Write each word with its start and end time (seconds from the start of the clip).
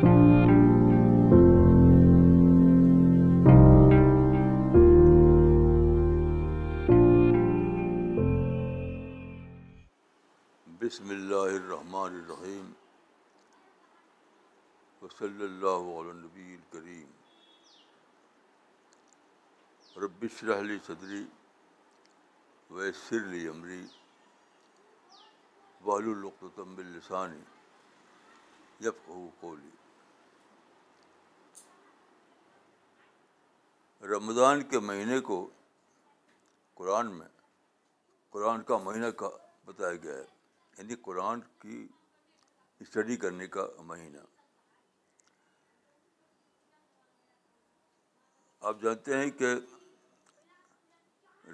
بسم 0.00 0.06
اللہ 11.08 11.50
الرحمن 11.54 11.94
الرحیم 11.94 12.72
وصلی 15.02 15.44
اللہ 15.44 15.66
علیہ 15.66 16.12
نبی 16.22 16.54
ال 16.54 16.64
کریم 16.72 17.06
اور 19.94 20.08
بسر 20.20 20.54
علی 20.58 20.78
صدری 20.86 21.22
ویسر 22.78 23.26
لی 23.34 23.46
عمری 23.48 23.84
والم 25.90 26.28
بل 26.74 26.96
لسانی 26.96 27.40
یفقہ 28.86 29.28
قولی 29.40 29.70
رمضان 34.08 34.62
کے 34.70 34.78
مہینے 34.80 35.18
کو 35.26 35.46
قرآن 36.74 37.10
میں 37.18 37.26
قرآن 38.32 38.62
کا 38.68 38.76
مہینہ 38.84 39.06
کا 39.20 39.28
بتایا 39.64 39.96
گیا 40.02 40.14
ہے 40.16 40.24
یعنی 40.78 40.94
قرآن 41.04 41.40
کی 41.60 41.86
اسٹڈی 42.80 43.16
کرنے 43.24 43.46
کا 43.56 43.66
مہینہ 43.86 44.18
آپ 48.68 48.80
جانتے 48.82 49.16
ہیں 49.18 49.30
کہ 49.38 49.54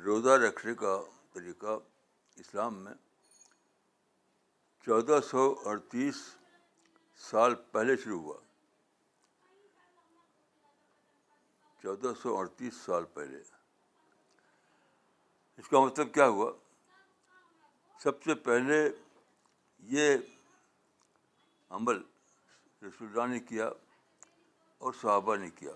روزہ 0.05 0.30
رکھنے 0.44 0.74
کا 0.80 0.97
طریقہ 1.34 1.78
اسلام 2.44 2.83
میں 2.84 2.92
چودہ 4.84 5.19
سو 5.30 5.52
اڑتیس 5.69 6.14
سال 7.30 7.55
پہلے 7.72 7.97
شروع 8.02 8.20
ہوا 8.22 8.38
چودہ 11.82 12.12
سو 12.22 12.36
اڑتیس 12.36 12.74
سال 12.84 13.05
پہلے 13.14 13.41
اس 15.58 15.69
کا 15.69 15.80
مطلب 15.84 16.12
کیا 16.14 16.27
ہوا 16.28 16.50
سب 18.02 18.22
سے 18.22 18.34
پہلے 18.46 18.78
یہ 19.94 20.16
عمل 21.77 21.98
رسول 22.84 23.08
اللہ 23.08 23.27
نے 23.33 23.38
کیا 23.50 23.68
اور 24.84 24.92
صحابہ 25.00 25.36
نے 25.41 25.50
کیا 25.58 25.70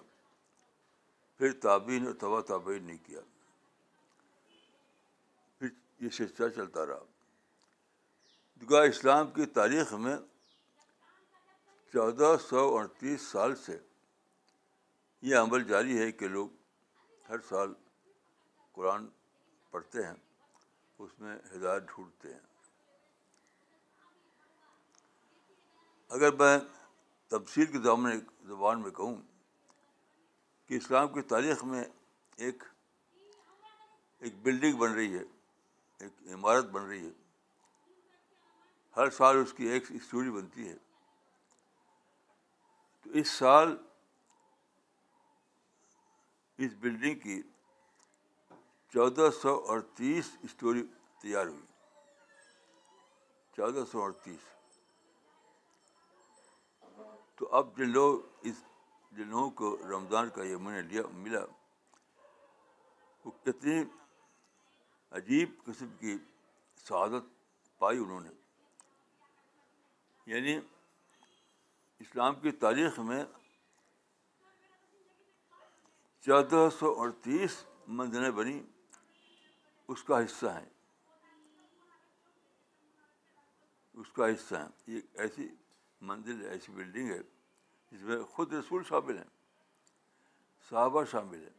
پھر 1.38 1.52
تعبین 1.62 2.06
اور 2.06 2.14
توا 2.22 2.40
تعبین 2.48 2.82
نے 2.86 2.96
کیا 3.06 3.20
پھر 5.58 5.68
یہ 6.04 6.08
سلسلہ 6.16 6.48
چلتا 6.56 6.84
رہا 6.86 7.04
دگا 8.62 8.82
اسلام 8.90 9.30
کی 9.36 9.46
تاریخ 9.60 9.92
میں 10.06 10.16
چودہ 11.92 12.34
سو 12.48 12.64
اڑتیس 12.76 13.20
سال 13.30 13.54
سے 13.64 13.78
یہ 15.28 15.36
عمل 15.36 15.64
جاری 15.68 15.98
ہے 15.98 16.10
کہ 16.12 16.28
لوگ 16.28 16.48
ہر 17.28 17.40
سال 17.48 17.72
قرآن 18.74 19.06
پڑھتے 19.70 20.04
ہیں 20.04 20.14
اس 21.02 21.10
میں 21.20 21.36
ہدایت 21.54 21.82
ڈھونڈتے 21.90 22.32
ہیں 22.32 22.38
اگر 26.16 26.32
میں 26.38 26.58
تفصیل 27.30 27.66
کے 27.72 27.78
زبان 28.48 28.80
میں 28.82 28.91
کہوں 28.91 29.14
کہ 30.68 30.74
اسلام 30.74 31.12
کی 31.14 31.22
تاریخ 31.34 31.64
میں 31.64 31.84
ایک 32.46 32.62
ایک 34.24 34.34
بلڈنگ 34.42 34.76
بن 34.78 34.92
رہی 34.92 35.18
ہے 35.18 35.22
ایک 36.04 36.32
عمارت 36.34 36.64
بن 36.70 36.82
رہی 36.86 37.04
ہے 37.06 37.10
ہر 38.96 39.10
سال 39.16 39.36
اس 39.42 39.52
کی 39.56 39.68
ایک 39.68 39.84
اسٹوری 39.94 40.30
بنتی 40.30 40.68
ہے 40.68 40.74
تو 43.02 43.10
اس 43.20 43.30
سال 43.30 43.76
اس 46.64 46.72
بلڈنگ 46.80 47.14
کی 47.19 47.41
چودہ 48.93 49.28
سو 49.41 49.53
اڑتیس 49.72 50.31
اسٹوری 50.48 50.82
تیار 51.21 51.47
ہوئی 51.47 51.62
چودہ 53.56 53.84
سو 53.93 54.03
اڑتیس 54.04 54.48
تو 57.37 57.49
اب 57.56 57.76
جن 57.76 57.88
لوگ 57.93 58.20
اس 58.49 58.62
جن 59.16 59.28
لوگوں 59.31 59.50
کو 59.60 59.76
رمضان 59.94 60.28
کا 60.34 60.43
یہ 60.44 60.56
ملا 60.59 61.41
وہ 63.25 63.31
کتنی 63.44 63.81
عجیب 65.22 65.54
قسم 65.66 65.97
کی 66.00 66.16
شہادت 66.88 67.32
پائی 67.78 67.99
انہوں 68.03 68.20
نے 68.28 68.38
یعنی 70.34 70.59
اسلام 72.04 72.34
کی 72.41 72.50
تاریخ 72.66 72.99
میں 73.12 73.25
چودہ 76.25 76.69
سو 76.78 76.92
اڑتیس 77.00 77.62
منزلیں 77.98 78.31
بنی 78.38 78.60
اس 79.92 80.03
کا 80.04 80.19
حصہ 80.25 80.47
ہیں 80.58 80.69
اس 84.00 84.10
کا 84.16 84.26
حصہ 84.31 84.54
ہیں 84.54 84.69
یہ 84.94 85.00
ایسی 85.22 85.47
منزل 86.10 86.44
ایسی 86.50 86.72
بلڈنگ 86.72 87.08
ہے 87.10 87.19
جس 87.92 88.03
میں 88.08 88.22
خود 88.34 88.53
رسول 88.53 88.82
شامل 88.88 89.16
ہیں 89.19 89.25
صحابہ 90.69 91.04
شامل 91.10 91.42
ہیں 91.42 91.58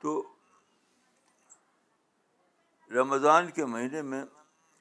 تو 0.00 0.22
رمضان 2.94 3.50
کے 3.54 3.64
مہینے 3.74 4.02
میں 4.02 4.24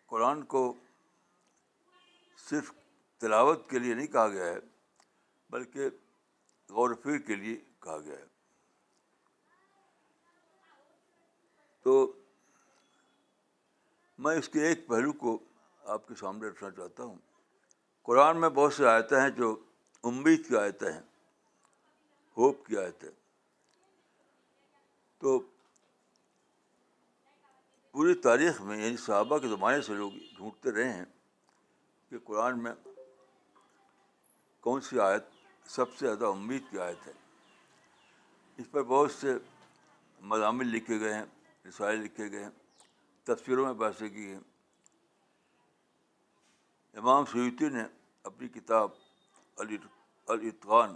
قرآن 0.09 0.44
کو 0.53 0.72
صرف 2.50 2.72
تلاوت 3.22 3.69
کے 3.69 3.79
لیے 3.79 3.94
نہیں 3.94 4.07
کہا 4.11 4.28
گیا 4.34 4.46
ہے 4.53 4.59
بلکہ 5.51 5.90
غور 6.75 6.94
فیر 7.03 7.18
کے 7.28 7.35
لیے 7.35 7.56
کہا 7.84 7.97
گیا 8.06 8.18
ہے 8.18 8.25
تو 11.84 11.94
میں 14.24 14.35
اس 14.38 14.50
کے 14.53 14.66
ایک 14.68 14.88
پہلو 14.88 15.12
کو 15.24 15.38
آپ 15.94 16.08
کے 16.08 16.16
سامنے 16.19 16.47
رکھنا 16.47 16.69
چاہتا 16.78 17.03
ہوں 17.03 17.16
قرآن 18.08 18.40
میں 18.41 18.50
بہت 18.58 18.74
سے 18.74 18.88
آیتیں 18.88 19.19
ہیں 19.19 19.29
جو 19.38 19.56
امید 20.09 20.46
کی 20.47 20.56
آیتیں 20.58 20.91
ہیں 20.91 21.00
ہوپ 22.38 22.66
کی 22.66 22.78
آیتیں 22.78 23.09
تو 25.22 25.40
پوری 27.91 28.13
تاریخ 28.28 28.62
میں 28.62 28.78
یعنی 28.84 28.97
صحابہ 29.06 29.38
کے 29.38 29.47
زمانے 29.56 29.81
سے 29.88 29.94
لوگ 29.94 30.12
ڈھونڈتے 30.35 30.72
رہے 30.72 30.91
ہیں 30.94 31.06
کہ 32.09 32.18
قرآن 32.25 32.62
میں 32.63 32.74
کون 34.68 34.81
سی 34.90 35.00
آیت 35.00 35.34
سب 35.75 35.94
سے 35.97 36.06
زیادہ 36.06 36.25
امید 36.25 36.62
کی 36.69 36.80
آیت 36.80 37.07
ہے 37.07 37.12
اس 38.62 38.69
پر 38.72 38.84
بہت 38.91 39.12
سے 39.12 39.34
مضامین 40.31 40.68
لکھے 40.68 41.00
گئے 41.00 41.13
ہیں 41.13 41.25
رسائل 41.68 42.00
لکھے 42.03 42.30
گئے 42.31 42.44
ہیں 42.44 42.52
تصویروں 43.25 43.66
میں 43.66 43.74
باتیں 43.81 44.08
کی 44.16 44.25
ہیں 44.29 44.40
امام 47.00 47.25
سیوتی 47.31 47.69
نے 47.75 47.84
اپنی 48.29 48.47
کتاب 48.56 48.90
الاتقان 49.66 50.96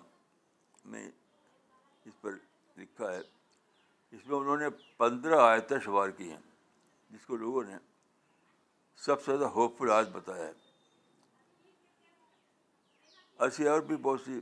میں 0.93 1.07
اس 2.05 2.13
پر 2.21 2.31
لکھا 2.77 3.11
ہے 3.11 3.19
اس 3.19 4.25
میں 4.27 4.35
انہوں 4.37 4.57
نے 4.65 4.69
پندرہ 4.97 5.39
آیتیں 5.41 5.77
شمار 5.85 6.09
کی 6.17 6.29
ہیں 6.31 6.41
جس 7.09 7.25
کو 7.25 7.35
لوگوں 7.43 7.63
نے 7.63 7.77
سب 9.05 9.23
سے 9.25 9.31
زیادہ 9.37 9.51
ہوپ 9.59 9.77
فل 9.79 9.91
آج 9.99 10.09
بتایا 10.13 10.47
ہے 10.47 10.51
ایسی 13.43 13.67
اور 13.67 13.81
بھی 13.91 13.97
بہت 14.07 14.21
سی 14.25 14.39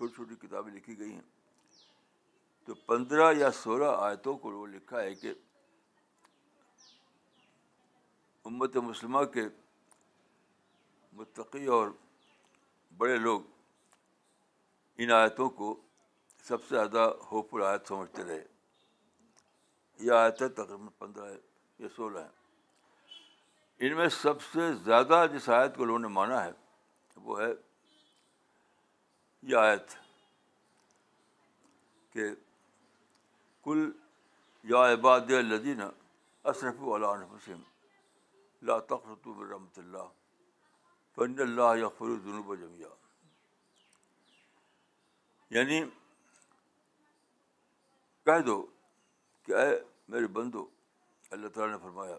چھوٹی 0.00 0.14
چھوٹی 0.14 0.34
کتابیں 0.46 0.72
لکھی 0.72 0.98
گئی 0.98 1.12
ہیں 1.12 1.76
تو 2.64 2.74
پندرہ 2.86 3.32
یا 3.38 3.50
سولہ 3.62 3.90
آیتوں 4.06 4.36
کو 4.42 4.50
وہ 4.58 4.66
لکھا 4.66 5.02
ہے 5.02 5.14
کہ 5.20 5.32
امت 8.46 8.76
مسلمہ 8.88 9.22
کے 9.34 9.42
متقی 11.16 11.64
اور 11.78 11.88
بڑے 12.98 13.16
لوگ 13.16 13.40
ان 15.02 15.10
آیتوں 15.20 15.48
کو 15.60 15.74
سب 16.46 16.62
سے 16.68 16.74
زیادہ 16.74 17.10
ہوپ 17.30 17.54
آیت 17.62 17.88
سمجھتے 17.88 18.24
رہے 18.24 18.42
یہ 20.04 20.12
آیتیں 20.12 20.48
تقریباً 20.48 20.88
پندرہ 20.98 21.34
یا 21.78 21.88
سولہ 21.96 22.18
ہیں 22.18 22.38
ان 23.88 23.96
میں 23.96 24.08
سب 24.20 24.42
سے 24.52 24.72
زیادہ 24.84 25.24
جس 25.34 25.48
آیت 25.58 25.76
کو 25.76 25.84
لوگوں 25.84 25.98
نے 25.98 26.08
مانا 26.14 26.44
ہے 26.44 26.50
وہ 27.24 27.40
ہے 27.40 27.50
یہ 29.48 29.56
آیت 29.56 29.90
کہ 32.12 32.24
کل 33.64 33.90
یا 34.70 34.82
عباد 34.92 35.30
یابادی 35.30 35.72
اصرف 36.50 36.80
علسلم 36.94 37.60
اللہ 37.64 38.78
تخرۃۃۃ 38.88 39.42
رحمۃ 39.50 39.78
اللہ 39.82 40.08
فن 41.14 41.38
اللہ 41.42 41.74
یا 41.78 41.88
فردن 41.98 42.42
جمیا 42.60 42.88
یعنی 45.58 45.80
کہہ 48.24 48.40
دو 48.46 48.60
کہ 49.46 49.54
اے 49.56 49.70
میرے 50.08 50.26
بندو 50.36 50.66
اللہ 51.30 51.48
تعالیٰ 51.54 51.74
نے 51.76 51.82
فرمایا 51.82 52.16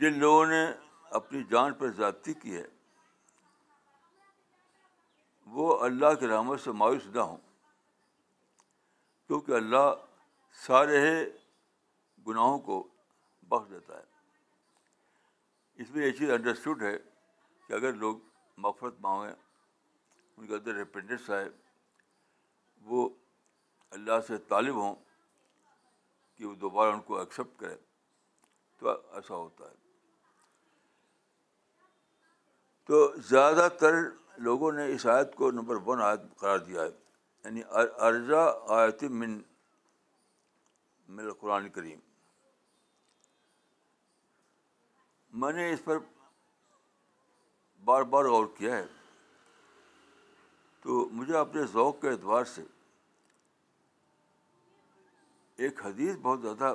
جن 0.00 0.18
لوگوں 0.18 0.44
نے 0.46 0.64
اپنی 1.20 1.42
جان 1.50 1.72
پر 1.78 1.90
زیادتی 1.96 2.34
کی 2.42 2.56
ہے 2.56 2.64
وہ 5.50 5.78
اللہ 5.84 6.14
کی 6.20 6.26
رحمت 6.28 6.60
سے 6.60 6.72
مایوس 6.80 7.06
نہ 7.14 7.20
ہوں 7.20 7.36
کیونکہ 9.26 9.52
اللہ 9.56 9.90
سارے 10.66 11.02
گناہوں 12.26 12.58
کو 12.66 12.82
بخش 13.48 13.70
دیتا 13.70 13.98
ہے 13.98 14.10
اس 15.82 15.90
میں 15.90 16.06
یہ 16.06 16.10
چیز 16.18 16.30
انڈرسٹوڈ 16.30 16.82
ہے 16.82 16.96
کہ 17.66 17.72
اگر 17.72 17.92
لوگ 18.02 18.18
مفرت 18.66 19.00
مانگیں 19.00 19.34
ان 20.36 20.46
کے 20.46 20.54
اندر 20.54 20.74
ریپینڈنس 20.74 21.30
آئے 21.30 21.48
وہ 22.90 23.08
اللہ 23.96 24.20
سے 24.26 24.36
طالب 24.48 24.76
ہوں 24.82 24.94
کہ 26.36 26.44
وہ 26.46 26.54
دوبارہ 26.60 26.92
ان 26.92 27.00
کو 27.06 27.18
ایکسیپٹ 27.20 27.58
کرے 27.60 27.74
تو 28.78 28.90
ایسا 29.14 29.34
ہوتا 29.34 29.64
ہے 29.70 29.80
تو 32.86 33.06
زیادہ 33.28 33.68
تر 33.80 33.94
لوگوں 34.46 34.70
نے 34.72 34.86
اس 34.92 35.06
آیت 35.14 35.34
کو 35.36 35.50
نمبر 35.50 35.76
ون 35.86 36.00
آیت 36.02 36.20
قرار 36.38 36.58
دیا 36.58 36.82
ہے 36.82 36.88
یعنی 37.44 37.62
ارضا 38.04 38.42
آیت 38.76 39.02
من 39.10 39.40
من 41.08 41.32
قرآن 41.40 41.68
کریم 41.74 41.98
میں 45.40 45.52
نے 45.52 45.70
اس 45.72 45.84
پر 45.84 45.98
بار 47.84 48.02
بار 48.14 48.24
غور 48.30 48.46
کیا 48.56 48.76
ہے 48.76 48.84
تو 50.82 51.06
مجھے 51.12 51.36
اپنے 51.38 51.62
ذوق 51.72 52.00
کے 52.00 52.08
اعتبار 52.08 52.44
سے 52.54 52.62
ایک 55.64 55.84
حدیث 55.86 56.16
بہت 56.22 56.42
زیادہ 56.42 56.74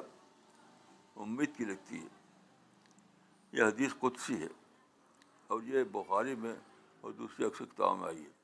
امید 1.26 1.56
کی 1.58 1.66
لگتی 1.66 2.02
ہے 2.02 2.08
یہ 3.58 3.64
حدیث 3.64 3.92
قدسی 4.00 4.42
ہے 4.42 4.48
اور 5.56 5.62
یہ 5.66 5.84
بخاری 5.92 6.36
میں 6.42 6.54
اور 7.02 7.12
دوسری 7.18 7.50
کتاب 7.58 7.98
میں 8.00 8.08
آئی 8.08 8.22
ہے 8.24 8.36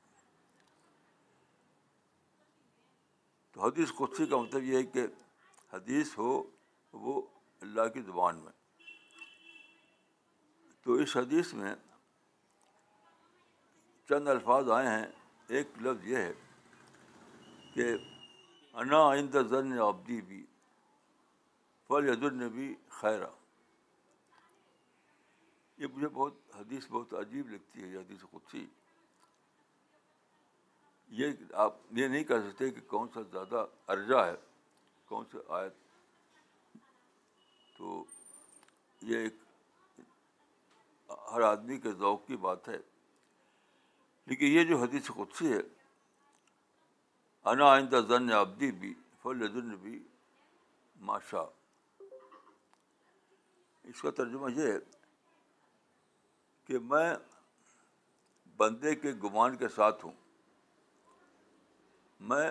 تو 3.52 3.60
حدیث 3.64 3.92
قدسی 3.98 4.26
کا 4.26 4.36
مطلب 4.40 4.62
یہ 4.64 4.76
ہے 4.76 4.82
کہ 4.94 5.06
حدیث 5.72 6.16
ہو 6.18 6.30
وہ 7.06 7.20
اللہ 7.62 7.88
کی 7.94 8.00
زبان 8.06 8.38
میں 8.44 8.52
تو 10.84 10.92
اس 11.02 11.16
حدیث 11.16 11.52
میں 11.60 11.74
چند 14.08 14.28
الفاظ 14.28 14.70
آئے 14.70 14.88
ہیں 14.88 15.06
ایک 15.56 15.68
لفظ 15.82 16.06
یہ 16.08 16.16
ہے 16.16 16.32
کہ 17.74 17.94
انا 18.82 18.98
آئندہ 19.08 19.38
ذن 19.50 19.78
آبدی 19.86 20.20
بھی 20.28 20.44
فل 21.88 22.14
ضدرن 22.14 22.72
خیرہ 23.00 23.26
یہ 25.78 25.86
مجھے 25.94 26.08
بہت 26.08 26.34
حدیث 26.58 26.86
بہت 26.90 27.14
عجیب 27.20 27.48
لگتی 27.52 27.82
ہے 27.82 27.86
یہ 27.88 27.98
حدیث 27.98 28.20
قدسی 28.32 28.64
یہ 31.20 31.32
آپ 31.62 31.76
یہ 31.96 32.08
نہیں 32.08 32.24
کہہ 32.24 32.48
سکتے 32.50 32.70
کہ 32.70 32.80
کون 32.90 33.08
سا 33.14 33.20
زیادہ 33.32 33.64
ارجا 33.92 34.24
ہے 34.26 34.34
کون 35.08 35.24
سا 35.32 35.38
آیت 35.58 35.72
تو 37.78 38.02
یہ 39.08 39.18
ایک 39.18 39.42
ہر 41.32 41.40
آدمی 41.48 41.76
کے 41.80 41.92
ذوق 41.98 42.26
کی 42.26 42.36
بات 42.46 42.68
ہے 42.68 42.76
لیکن 44.26 44.46
یہ 44.56 44.64
جو 44.64 44.76
حدیث 44.82 45.10
قدسی 45.16 45.52
ہے 45.52 45.60
انا 47.52 47.66
آئندہ 47.72 48.00
زن 48.08 48.32
آبدی 48.32 48.70
بھی 48.82 48.92
فل 49.22 49.74
بھی 49.82 49.98
ماشا 51.08 51.40
اس 53.92 54.00
کا 54.02 54.10
ترجمہ 54.18 54.52
یہ 54.52 54.72
ہے 54.72 54.78
کہ 56.66 56.78
میں 56.90 57.12
بندے 58.56 58.94
کے 58.94 59.12
گمان 59.22 59.56
کے 59.56 59.68
ساتھ 59.74 60.04
ہوں 60.04 60.12
میں 62.28 62.50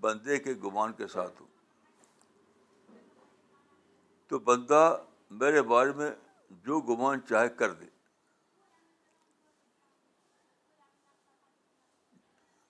بندے 0.00 0.36
کے 0.46 0.54
گمان 0.64 0.92
کے 0.92 1.06
ساتھ 1.08 1.40
ہوں 1.42 1.46
تو 4.28 4.38
بندہ 4.48 4.82
میرے 5.40 5.62
بارے 5.70 5.92
میں 5.96 6.10
جو 6.66 6.80
گمان 6.88 7.20
چاہے 7.28 7.48
کر 7.58 7.72
دے 7.80 7.86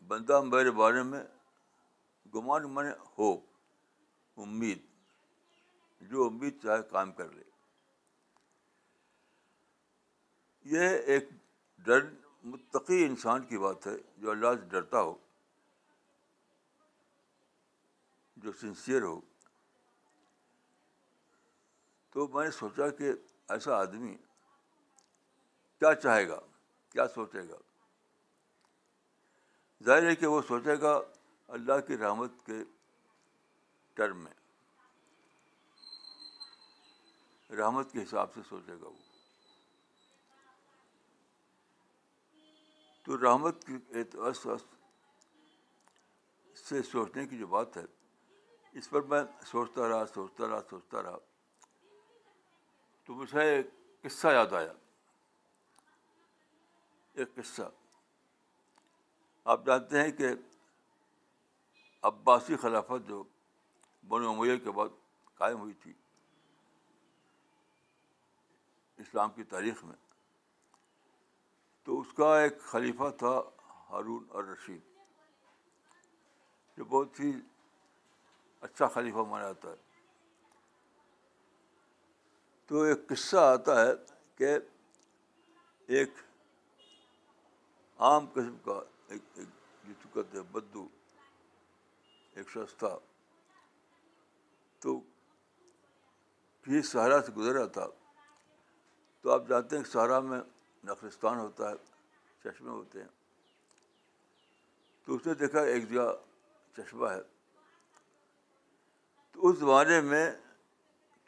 بندہ 0.08 0.40
میرے 0.44 0.70
بارے 0.80 1.02
میں 1.02 1.22
گمان 2.34 2.70
میں 2.74 2.90
ہو 3.18 3.32
امید 4.42 4.78
جو 6.10 6.26
امید 6.26 6.60
چاہے 6.62 6.82
کام 6.90 7.12
کر 7.18 7.30
لے 7.32 7.43
یہ 10.72 10.88
ایک 11.12 11.28
ڈر 11.86 12.04
متقی 12.50 13.04
انسان 13.04 13.44
کی 13.46 13.58
بات 13.58 13.86
ہے 13.86 13.92
جو 14.20 14.30
اللہ 14.30 14.54
سے 14.60 14.64
ڈرتا 14.68 15.00
ہو 15.02 15.14
جو 18.42 18.52
سنسیئر 18.60 19.02
ہو 19.02 19.20
تو 22.12 22.26
میں 22.34 22.44
نے 22.44 22.50
سوچا 22.58 22.88
کہ 22.98 23.12
ایسا 23.52 23.76
آدمی 23.76 24.14
کیا 25.78 25.94
چاہے 25.94 26.26
گا 26.28 26.38
کیا 26.92 27.06
سوچے 27.14 27.48
گا 27.48 27.56
ظاہر 29.86 30.08
ہے 30.08 30.14
کہ 30.16 30.26
وہ 30.26 30.40
سوچے 30.48 30.80
گا 30.80 30.98
اللہ 31.56 31.80
کی 31.86 31.96
رحمت 31.98 32.44
کے 32.46 32.62
ٹرم 33.94 34.22
میں 34.24 34.32
رحمت 37.58 37.92
کے 37.92 38.02
حساب 38.02 38.34
سے 38.34 38.40
سوچے 38.48 38.72
گا 38.82 38.86
وہ 38.86 39.03
تو 43.04 43.16
رحمت 43.20 43.64
کی 43.64 43.74
اعتبار 43.98 44.32
سے 46.68 46.82
سوچنے 46.90 47.26
کی 47.26 47.38
جو 47.38 47.46
بات 47.46 47.76
ہے 47.76 47.82
اس 48.78 48.88
پر 48.90 49.02
میں 49.08 49.20
سوچتا 49.50 49.88
رہا 49.88 50.04
سوچتا 50.14 50.48
رہا 50.48 50.60
سوچتا 50.70 51.02
رہا 51.02 51.18
تو 53.06 53.14
مجھے 53.14 53.42
ایک 53.56 53.66
قصہ 54.02 54.28
یاد 54.34 54.52
آیا 54.58 54.72
ایک 57.20 57.34
قصہ 57.34 57.62
آپ 59.54 59.66
جانتے 59.66 60.02
ہیں 60.02 60.10
کہ 60.20 60.28
عباسی 62.10 62.56
خلافت 62.62 63.06
جو 63.08 63.22
بن 64.08 64.24
امیہ 64.28 64.56
کے 64.64 64.70
بعد 64.78 64.96
قائم 65.38 65.58
ہوئی 65.60 65.74
تھی 65.82 65.92
اسلام 69.04 69.30
کی 69.36 69.44
تاریخ 69.52 69.84
میں 69.84 69.96
تو 71.84 71.98
اس 72.00 72.12
کا 72.16 72.36
ایک 72.40 72.60
خلیفہ 72.72 73.08
تھا 73.18 73.40
ہارون 73.90 74.24
اور 74.34 74.44
رشید 74.44 74.80
جو 76.76 76.84
بہت 76.84 77.18
ہی 77.20 77.32
اچھا 78.68 78.86
خلیفہ 78.94 79.24
مانا 79.30 79.46
جاتا 79.46 79.70
ہے 79.70 79.82
تو 82.68 82.82
ایک 82.82 83.06
قصہ 83.08 83.36
آتا 83.36 83.80
ہے 83.84 83.90
کہ 84.38 84.54
ایک 85.98 86.12
عام 88.08 88.26
قسم 88.34 88.56
کا 88.64 88.80
ایک 89.08 89.22
ایک 89.38 90.12
کہتے 90.14 90.38
ہیں 90.38 90.44
بدو 90.52 90.86
ایک 92.36 92.48
شخص 92.50 92.74
تھا 92.78 92.96
تو 94.82 94.98
کسی 96.62 96.82
سہارا 96.92 97.20
سے 97.26 97.32
گزر 97.32 97.52
رہا 97.58 97.66
تھا 97.78 97.86
تو 99.22 99.30
آپ 99.32 99.48
جانتے 99.48 99.76
ہیں 99.76 99.82
کہ 99.84 99.90
سہارا 99.90 100.18
میں 100.30 100.40
نخلستان 100.86 101.38
ہوتا 101.38 101.70
ہے 101.70 101.76
چشمے 102.44 102.70
ہوتے 102.70 103.00
ہیں 103.00 103.08
تو 105.06 105.14
اس 105.14 105.26
نے 105.26 105.34
دیکھا 105.42 105.60
ایک 105.74 105.88
جگہ 105.90 106.10
چشمہ 106.76 107.08
ہے 107.10 107.20
تو 109.32 109.48
اس 109.48 109.58
زمانے 109.58 110.00
میں 110.10 110.24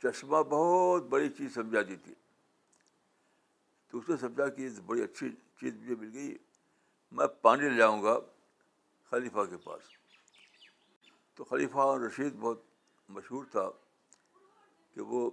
چشمہ 0.03 0.43
بہت 0.51 1.07
بڑی 1.15 1.29
چیز 1.39 1.55
سمجھا 1.55 1.83
دی 1.89 1.97
تھی 2.05 2.15
تو 3.91 3.99
اس 3.99 4.09
نے 4.09 4.17
سمجھا 4.21 4.49
کہ 4.59 4.69
بڑی 4.87 5.03
اچھی 5.03 5.31
چیز 5.61 5.73
مجھے 5.81 5.95
مل 6.03 6.11
گئی 6.15 6.37
میں 7.19 7.27
پانی 7.49 7.69
لے 7.69 7.77
جاؤں 7.77 8.03
گا 8.03 8.19
خلیفہ 9.11 9.45
کے 9.51 9.57
پاس 9.65 9.95
تو 11.37 11.45
خلیفہ 11.45 11.79
اور 11.93 12.01
رشید 12.01 12.35
بہت 12.41 12.63
مشہور 13.19 13.45
تھا 13.51 13.69
کہ 14.95 15.01
وہ 15.13 15.29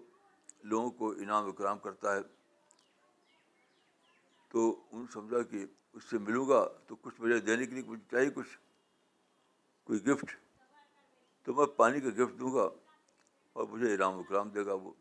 لوگوں 0.72 0.90
کو 1.00 1.10
انعام 1.24 1.48
اکرام 1.48 1.80
کرتا 1.86 2.16
ہے 2.16 2.20
تو 4.54 4.74
ان 4.94 5.06
سمجھا 5.14 5.42
کہ 5.52 5.66
اس 5.98 6.04
سے 6.10 6.18
ملوں 6.26 6.48
گا 6.48 6.64
تو 6.88 6.96
کچھ 7.02 7.22
مجھے 7.22 7.38
دینے 7.46 7.66
کے 7.68 7.76
لیے 7.76 7.96
چاہیے 8.12 8.30
کچھ 8.34 8.58
کوئی 9.86 10.04
گفٹ 10.06 10.36
تو 11.46 11.54
میں 11.54 11.66
پانی 11.78 12.00
کا 12.02 12.10
گفٹ 12.22 12.40
دوں 12.40 12.54
گا 12.54 12.68
اور 13.58 13.66
مجھے 13.72 13.94
ارام 13.94 14.20
اکرام 14.20 14.50
دے 14.58 14.66
گا 14.66 14.74
وہ 14.84 14.92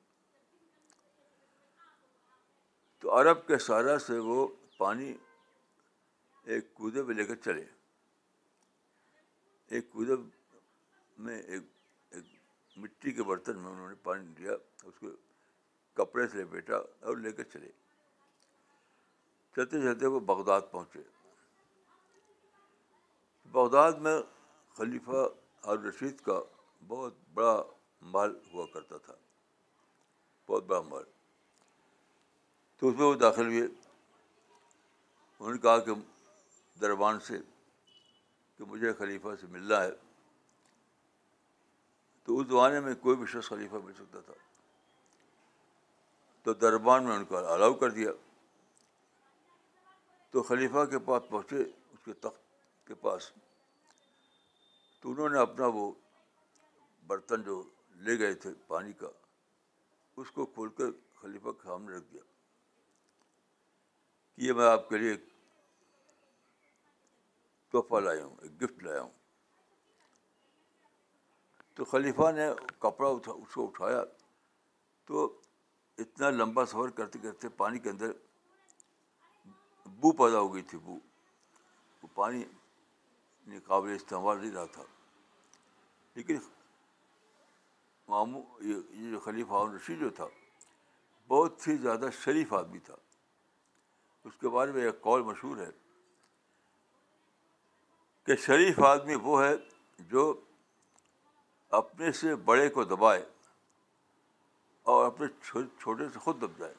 تو 3.00 3.14
عرب 3.21 3.47
کے 3.47 3.59
سارا 3.66 3.99
سے 4.06 4.18
وہ 4.30 4.47
پانی 4.78 5.12
ایک 6.54 6.73
کودے 6.75 7.02
پہ 7.09 7.12
لے 7.21 7.25
کر 7.26 7.37
چلے 7.44 7.64
ایک 9.76 9.90
کودے 9.92 10.14
میں 11.26 11.38
ایک 11.42 11.62
ایک 12.14 12.25
مٹی 12.78 13.12
کے 13.12 13.23
برتن 13.32 13.59
میں 13.59 13.71
انہوں 13.71 13.88
نے 13.88 13.94
پانی 14.02 14.35
لیا 14.38 14.52
اس 14.85 14.99
کو 15.00 15.11
کپڑے 16.02 16.26
سے 16.28 16.42
لپیٹا 16.42 16.76
اور 17.06 17.16
لے 17.26 17.32
کر 17.40 17.44
چلے 17.52 17.71
چلتے 19.56 19.80
چلتے 19.80 20.06
وہ 20.12 20.21
بغداد 20.32 20.61
پہنچے 20.71 21.00
بغداد 23.52 23.92
میں 24.06 24.16
خلیفہ 24.76 25.26
اور 25.68 25.78
رشید 25.78 26.21
کا 26.28 26.40
بہت 26.88 27.14
بڑا 27.35 27.56
مال 28.12 28.35
ہوا 28.52 28.64
کرتا 28.75 28.97
تھا 29.04 29.14
بہت 30.49 30.64
بڑا 30.66 30.80
مال 30.90 31.02
تو 32.78 32.88
اس 32.88 32.94
میں 32.99 33.06
وہ 33.06 33.14
داخل 33.25 33.47
ہوئے 33.47 33.62
انہوں 33.62 35.52
نے 35.52 35.59
کہا 35.66 35.78
کہ 35.88 35.92
دربان 36.80 37.21
سے 37.26 37.38
کہ 38.59 38.64
مجھے 38.71 38.92
خلیفہ 38.99 39.35
سے 39.40 39.47
ملنا 39.50 39.82
ہے 39.82 39.90
تو 42.25 42.38
اس 42.38 42.47
زمانے 42.49 42.80
میں 42.80 42.94
کوئی 43.04 43.16
بھی 43.16 43.26
شخص 43.32 43.49
خلیفہ 43.49 43.76
مل 43.85 43.92
سکتا 43.99 44.21
تھا 44.26 44.32
تو 46.42 46.52
دربان 46.64 47.04
میں 47.04 47.16
ان 47.16 47.25
کو 47.25 47.37
الاؤ 47.38 47.73
کر 47.82 47.90
دیا 48.00 48.11
تو 50.33 50.43
خلیفہ 50.49 50.85
کے 50.91 50.99
پاس 51.07 51.23
پہنچے 51.31 51.57
اس 51.93 52.05
کے 52.05 52.12
تخت 52.27 52.87
کے 52.87 52.95
پاس 53.01 53.31
تو 55.01 55.11
انہوں 55.11 55.29
نے 55.29 55.39
اپنا 55.39 55.67
وہ 55.75 55.91
برتن 57.07 57.43
جو 57.49 57.62
لے 58.07 58.19
گئے 58.19 58.35
تھے 58.45 58.51
پانی 58.67 58.93
کا 59.01 59.09
اس 60.23 60.31
کو 60.37 60.47
کھول 60.55 60.69
کر 60.79 60.91
خلیفہ 61.21 61.53
کے 61.61 61.69
سامنے 61.69 61.97
رکھ 61.97 62.07
دیا 62.12 62.21
کہ 64.37 64.41
یہ 64.43 64.53
میں 64.61 64.67
آپ 64.69 64.89
کے 64.89 64.99
لیے 64.99 65.11
ایک 65.11 65.27
تحفہ 67.73 68.01
لایا 68.05 68.25
ہوں 68.25 68.35
ایک 68.43 68.61
گفٹ 68.62 68.83
لایا 68.85 69.01
ہوں 69.03 69.11
تو 71.77 71.85
خلیفہ 71.93 72.31
نے 72.37 72.47
کپڑا 72.79 73.09
اٹھا 73.11 73.33
اس 73.33 73.55
کو 73.55 73.67
اٹھایا 73.69 74.03
تو 75.07 75.27
اتنا 76.05 76.31
لمبا 76.31 76.65
سفر 76.73 76.91
کرتے 76.99 77.19
کرتے 77.23 77.49
پانی 77.62 77.79
کے 77.87 77.91
اندر 77.91 78.11
بو 80.00 80.12
پیدا 80.25 80.40
ہو 80.40 80.52
گئی 80.54 80.62
تھی 80.70 80.78
بو 80.84 80.99
وہ 82.02 82.08
پانی 82.14 83.58
قابل 83.66 83.94
استعمال 83.94 84.40
نہیں 84.40 84.50
رہا 84.54 84.64
تھا 84.72 84.82
لیکن 86.14 86.38
یہ 88.11 89.11
جو 89.11 89.18
خلیفہ 89.25 89.54
عام 89.54 89.75
رشید 89.75 89.99
جو 90.00 90.11
تھا 90.16 90.26
بہت 91.28 91.66
ہی 91.68 91.76
زیادہ 91.84 92.08
شریف 92.22 92.52
آدمی 92.52 92.78
تھا 92.87 92.94
اس 94.28 94.37
کے 94.40 94.49
بارے 94.56 94.72
میں 94.72 94.84
ایک 94.84 95.00
قول 95.02 95.22
مشہور 95.28 95.56
ہے 95.58 95.70
کہ 98.26 98.37
شریف 98.46 98.78
آدمی 98.88 99.14
وہ 99.22 99.42
ہے 99.44 99.52
جو 100.11 100.32
اپنے 101.80 102.12
سے 102.20 102.34
بڑے 102.50 102.68
کو 102.76 102.84
دبائے 102.84 103.25
اور 104.92 105.04
اپنے 105.06 105.26
چھوٹے 105.80 106.08
سے 106.12 106.18
خود 106.25 106.40
دب 106.40 106.58
جائے 106.58 106.75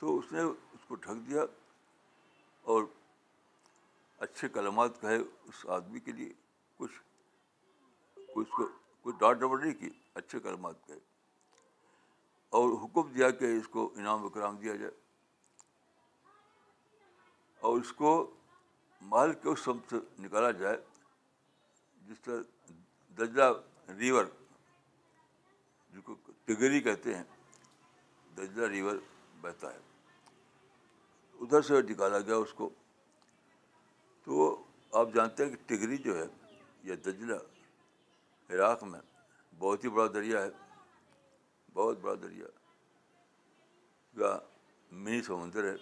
تو 0.00 0.16
اس 0.18 0.32
نے 0.32 0.40
اس 0.42 0.84
کو 0.88 0.94
ڈھک 0.94 1.28
دیا 1.28 1.44
اور 2.72 2.84
اچھے 4.26 4.48
کلمات 4.56 5.00
کہے 5.00 5.16
اس 5.16 5.64
آدمی 5.76 6.00
کے 6.00 6.12
لیے 6.12 6.28
کچھ 6.76 6.92
اس 8.16 8.48
کو 8.56 8.66
کچھ 9.02 9.16
ڈبٹ 9.18 9.64
نہیں 9.64 9.72
کی 9.80 9.88
اچھے 10.20 10.40
کلمات 10.40 10.86
کہے 10.86 10.98
اور 12.58 12.70
حکم 12.84 13.12
دیا 13.14 13.30
کہ 13.40 13.56
اس 13.58 13.68
کو 13.68 13.88
انعام 13.96 14.24
وکرام 14.24 14.56
دیا 14.60 14.74
جائے 14.76 14.90
اور 17.68 17.78
اس 17.80 17.92
کو 18.02 18.10
محل 19.10 19.32
کے 19.42 19.48
اس 19.48 19.60
سمت 19.64 19.90
سے 19.90 19.96
نکالا 20.24 20.50
جائے 20.60 20.76
جس 22.08 22.20
طرح 22.24 22.40
دجلہ 23.18 23.52
ریور 23.98 24.24
کو 26.04 26.14
تگری 26.46 26.80
کہتے 26.80 27.14
ہیں 27.16 27.24
دجلہ 28.36 28.66
ریور 28.74 28.96
بہتا 29.40 29.72
ہے 29.74 29.86
ادھر 31.40 31.62
سے 31.62 31.80
نکالا 31.90 32.18
گیا 32.26 32.36
اس 32.36 32.52
کو 32.58 32.68
تو 34.24 34.46
آپ 35.00 35.08
جانتے 35.14 35.44
ہیں 35.44 35.50
کہ 35.54 35.68
ٹگری 35.68 35.96
جو 36.04 36.16
ہے 36.18 36.24
یا 36.84 36.94
دجلہ 37.06 37.34
عراق 38.54 38.82
میں 38.84 39.00
بہت 39.58 39.84
ہی 39.84 39.88
بڑا 39.96 40.06
دریا 40.14 40.42
ہے 40.42 40.48
بہت 41.74 41.98
بڑا 42.00 42.14
دریا 42.22 42.46
یا 44.20 44.36
منی 44.90 45.20
سمندر 45.22 45.64
ہے 45.72 45.74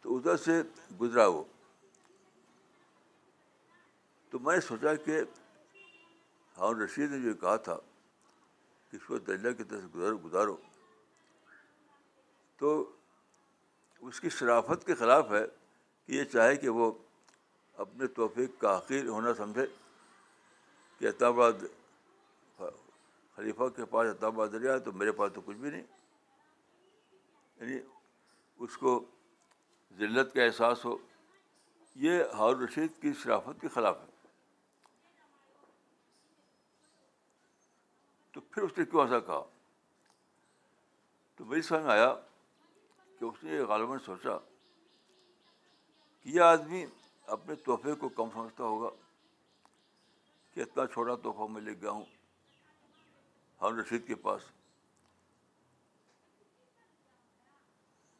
تو 0.00 0.16
ادھر 0.16 0.36
سے 0.44 0.60
گزرا 1.00 1.26
وہ 1.26 1.42
تو 4.30 4.38
میں 4.38 4.54
نے 4.54 4.60
سوچا 4.60 4.94
کہ 5.04 5.20
ہارون 6.58 6.80
رشید 6.80 7.10
نے 7.10 7.18
جو 7.22 7.34
کہا 7.40 7.56
تھا 7.66 7.76
کہ 8.90 8.96
اس 8.96 9.06
کو 9.06 9.18
دجلہ 9.30 9.52
کی 9.56 9.64
طرف 9.68 9.80
سے 9.82 9.88
گزارو 9.98 10.18
گزارو 10.24 10.56
تو 12.58 12.72
اس 14.06 14.20
کی 14.20 14.28
شرافت 14.30 14.86
کے 14.86 14.94
خلاف 14.94 15.30
ہے 15.32 15.44
کہ 16.06 16.12
یہ 16.12 16.24
چاہے 16.32 16.56
کہ 16.56 16.68
وہ 16.78 16.90
اپنے 17.84 18.06
توفیق 18.18 18.58
کا 18.60 18.76
حقیر 18.78 19.06
ہونا 19.08 19.34
سمجھے 19.38 19.66
کہ 20.98 21.08
عطاب 21.08 21.38
خلیفہ 23.36 23.68
کے 23.76 23.84
پاس 23.90 24.08
عطب 24.10 24.42
ہے 24.44 24.78
تو 24.84 24.92
میرے 24.92 25.12
پاس 25.18 25.32
تو 25.34 25.40
کچھ 25.46 25.56
بھی 25.56 25.70
نہیں 25.70 25.82
یعنی 27.60 27.78
اس 28.64 28.76
کو 28.78 29.02
ذلت 29.98 30.32
کا 30.34 30.42
احساس 30.42 30.84
ہو 30.84 30.96
یہ 32.06 32.22
ہارون 32.38 32.62
رشید 32.62 33.00
کی 33.02 33.12
شرافت 33.22 33.60
کے 33.60 33.68
خلاف 33.74 33.96
ہے 34.02 34.06
تو 38.32 38.40
پھر 38.50 38.62
اس 38.62 38.78
نے 38.78 38.84
کیوں 38.90 39.02
ایسا 39.02 39.20
کہا 39.26 39.42
تو 41.36 41.44
میری 41.44 41.62
سمجھ 41.62 41.82
میں 41.84 41.92
آیا 41.92 42.14
کہ 43.18 43.24
اس 43.24 43.42
نے 43.44 43.60
غالباً 43.68 43.98
سوچا 44.04 44.36
کہ 46.20 46.28
یہ 46.34 46.40
آدمی 46.40 46.84
اپنے 47.36 47.54
تحفے 47.64 47.94
کو 48.00 48.08
کم 48.18 48.28
سمجھتا 48.34 48.64
ہوگا 48.64 48.88
کہ 50.54 50.60
اتنا 50.60 50.86
چھوٹا 50.92 51.14
تحفہ 51.22 51.46
میں 51.52 51.60
لے 51.62 51.72
گیا 51.80 51.90
ہوں 51.90 52.04
ہم 53.62 53.78
رشید 53.78 54.06
کے 54.06 54.14
پاس 54.26 54.42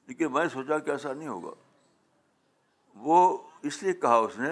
لیکن 0.08 0.32
میں 0.32 0.46
سوچا 0.52 0.78
کہ 0.78 0.90
ایسا 0.90 1.12
نہیں 1.12 1.28
ہوگا 1.28 1.52
وہ 3.06 3.16
اس 3.70 3.82
لیے 3.82 3.92
کہا 4.04 4.16
اس 4.26 4.38
نے 4.38 4.50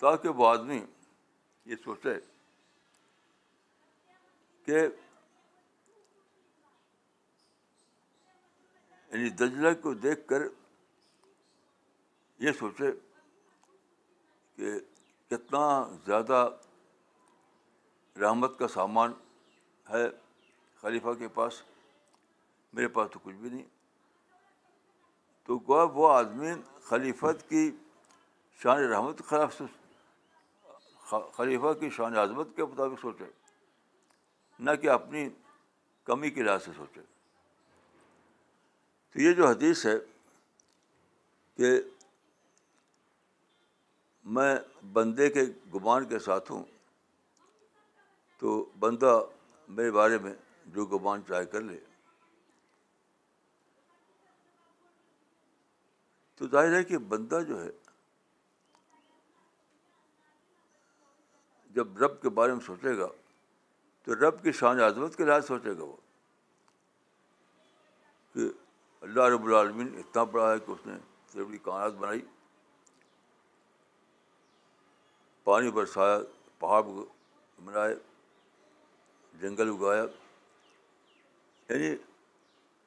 تاکہ 0.00 0.28
وہ 0.40 0.46
آدمی 0.48 0.80
یہ 1.66 1.76
سوچے 1.84 2.14
کہ 4.66 4.80
یعنی 9.12 9.28
دجلہ 9.40 9.68
کو 9.82 9.92
دیکھ 10.04 10.26
کر 10.28 10.42
یہ 12.46 12.52
سوچے 12.58 12.90
کہ 14.56 14.72
کتنا 15.30 15.60
زیادہ 16.06 16.48
رحمت 18.20 18.58
کا 18.58 18.68
سامان 18.68 19.12
ہے 19.90 20.04
خلیفہ 20.80 21.12
کے 21.18 21.28
پاس 21.34 21.62
میرے 22.72 22.88
پاس 22.96 23.10
تو 23.12 23.18
کچھ 23.22 23.34
بھی 23.34 23.50
نہیں 23.50 23.62
تو 25.46 25.58
وہ 25.66 26.08
آدمی 26.12 26.50
خلیفت 26.88 27.48
کی 27.48 27.70
شان 28.62 28.78
رحمت 28.92 29.22
خلاف 29.28 29.54
سوچ 29.58 31.14
خلیفہ 31.36 31.72
کی 31.80 31.88
شان 31.96 32.16
عظمت 32.18 32.54
کے 32.56 32.64
مطابق 32.64 33.00
سوچے 33.02 33.24
نہ 34.64 34.70
کہ 34.82 34.88
اپنی 34.90 35.28
کمی 36.06 36.30
کے 36.30 36.42
لحاظ 36.42 36.64
سے 36.64 36.70
سوچے 36.76 37.00
تو 39.12 39.20
یہ 39.22 39.32
جو 39.34 39.46
حدیث 39.48 39.84
ہے 39.86 39.94
کہ 41.58 41.70
میں 44.36 44.54
بندے 44.92 45.28
کے 45.32 45.42
گمان 45.74 46.04
کے 46.08 46.18
ساتھ 46.24 46.50
ہوں 46.52 46.64
تو 48.38 48.62
بندہ 48.80 49.20
میرے 49.76 49.90
بارے 49.90 50.18
میں 50.22 50.32
جو 50.74 50.84
گمان 50.86 51.22
چاہے 51.28 51.46
کر 51.52 51.60
لے 51.60 51.76
تو 56.38 56.48
ظاہر 56.48 56.74
ہے 56.76 56.82
کہ 56.84 56.98
بندہ 57.12 57.40
جو 57.48 57.62
ہے 57.64 57.68
جب 61.74 61.98
رب 62.02 62.20
کے 62.22 62.28
بارے 62.36 62.52
میں 62.52 62.60
سوچے 62.66 62.96
گا 62.98 63.06
تو 64.04 64.14
رب 64.28 64.42
کی 64.42 64.52
شان 64.60 64.80
عظمت 64.80 65.16
کے 65.16 65.24
لحاظ 65.24 65.46
سوچے 65.46 65.76
گا 65.78 65.84
وہ 65.84 65.96
کہ 68.34 68.48
اللہ 69.00 69.22
رب 69.34 69.44
العالمین 69.46 69.94
اتنا 69.98 70.22
بڑا 70.30 70.50
ہے 70.52 70.58
کہ 70.66 70.70
اس 70.70 70.86
نے 70.86 70.92
صرف 71.32 71.48
کائنات 71.62 71.92
بنائی 72.00 72.20
پانی 75.44 75.70
برسایا 75.76 76.18
پہاڑ 76.60 76.82
بنائے 77.64 77.94
جنگل 79.40 79.68
اگایا 79.72 80.04
یعنی 81.68 81.94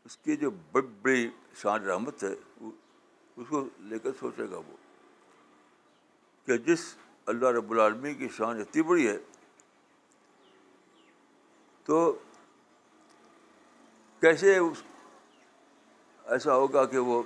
اس 0.06 0.18
کی 0.26 0.36
جو 0.38 0.50
بڑی 0.72 0.88
بڑی 1.02 1.30
شان 1.62 1.84
رحمت 1.86 2.24
ہے 2.24 2.34
اس 3.36 3.48
کو 3.50 3.64
لے 3.90 4.00
کر 4.00 4.12
سوچے 4.20 4.50
گا 4.52 4.58
وہ 4.58 4.76
کہ 6.46 6.58
جس 6.68 6.86
اللہ 7.34 7.52
رب 7.58 7.72
العالمین 7.72 8.14
کی 8.18 8.28
شان 8.38 8.60
اتنی 8.62 8.82
بڑی 8.92 9.08
ہے 9.08 9.18
تو 11.86 12.02
کیسے 14.22 14.58
اس 14.58 14.84
ایسا 16.36 16.54
ہوگا 16.56 16.84
کہ 16.92 16.98
وہ 17.08 17.22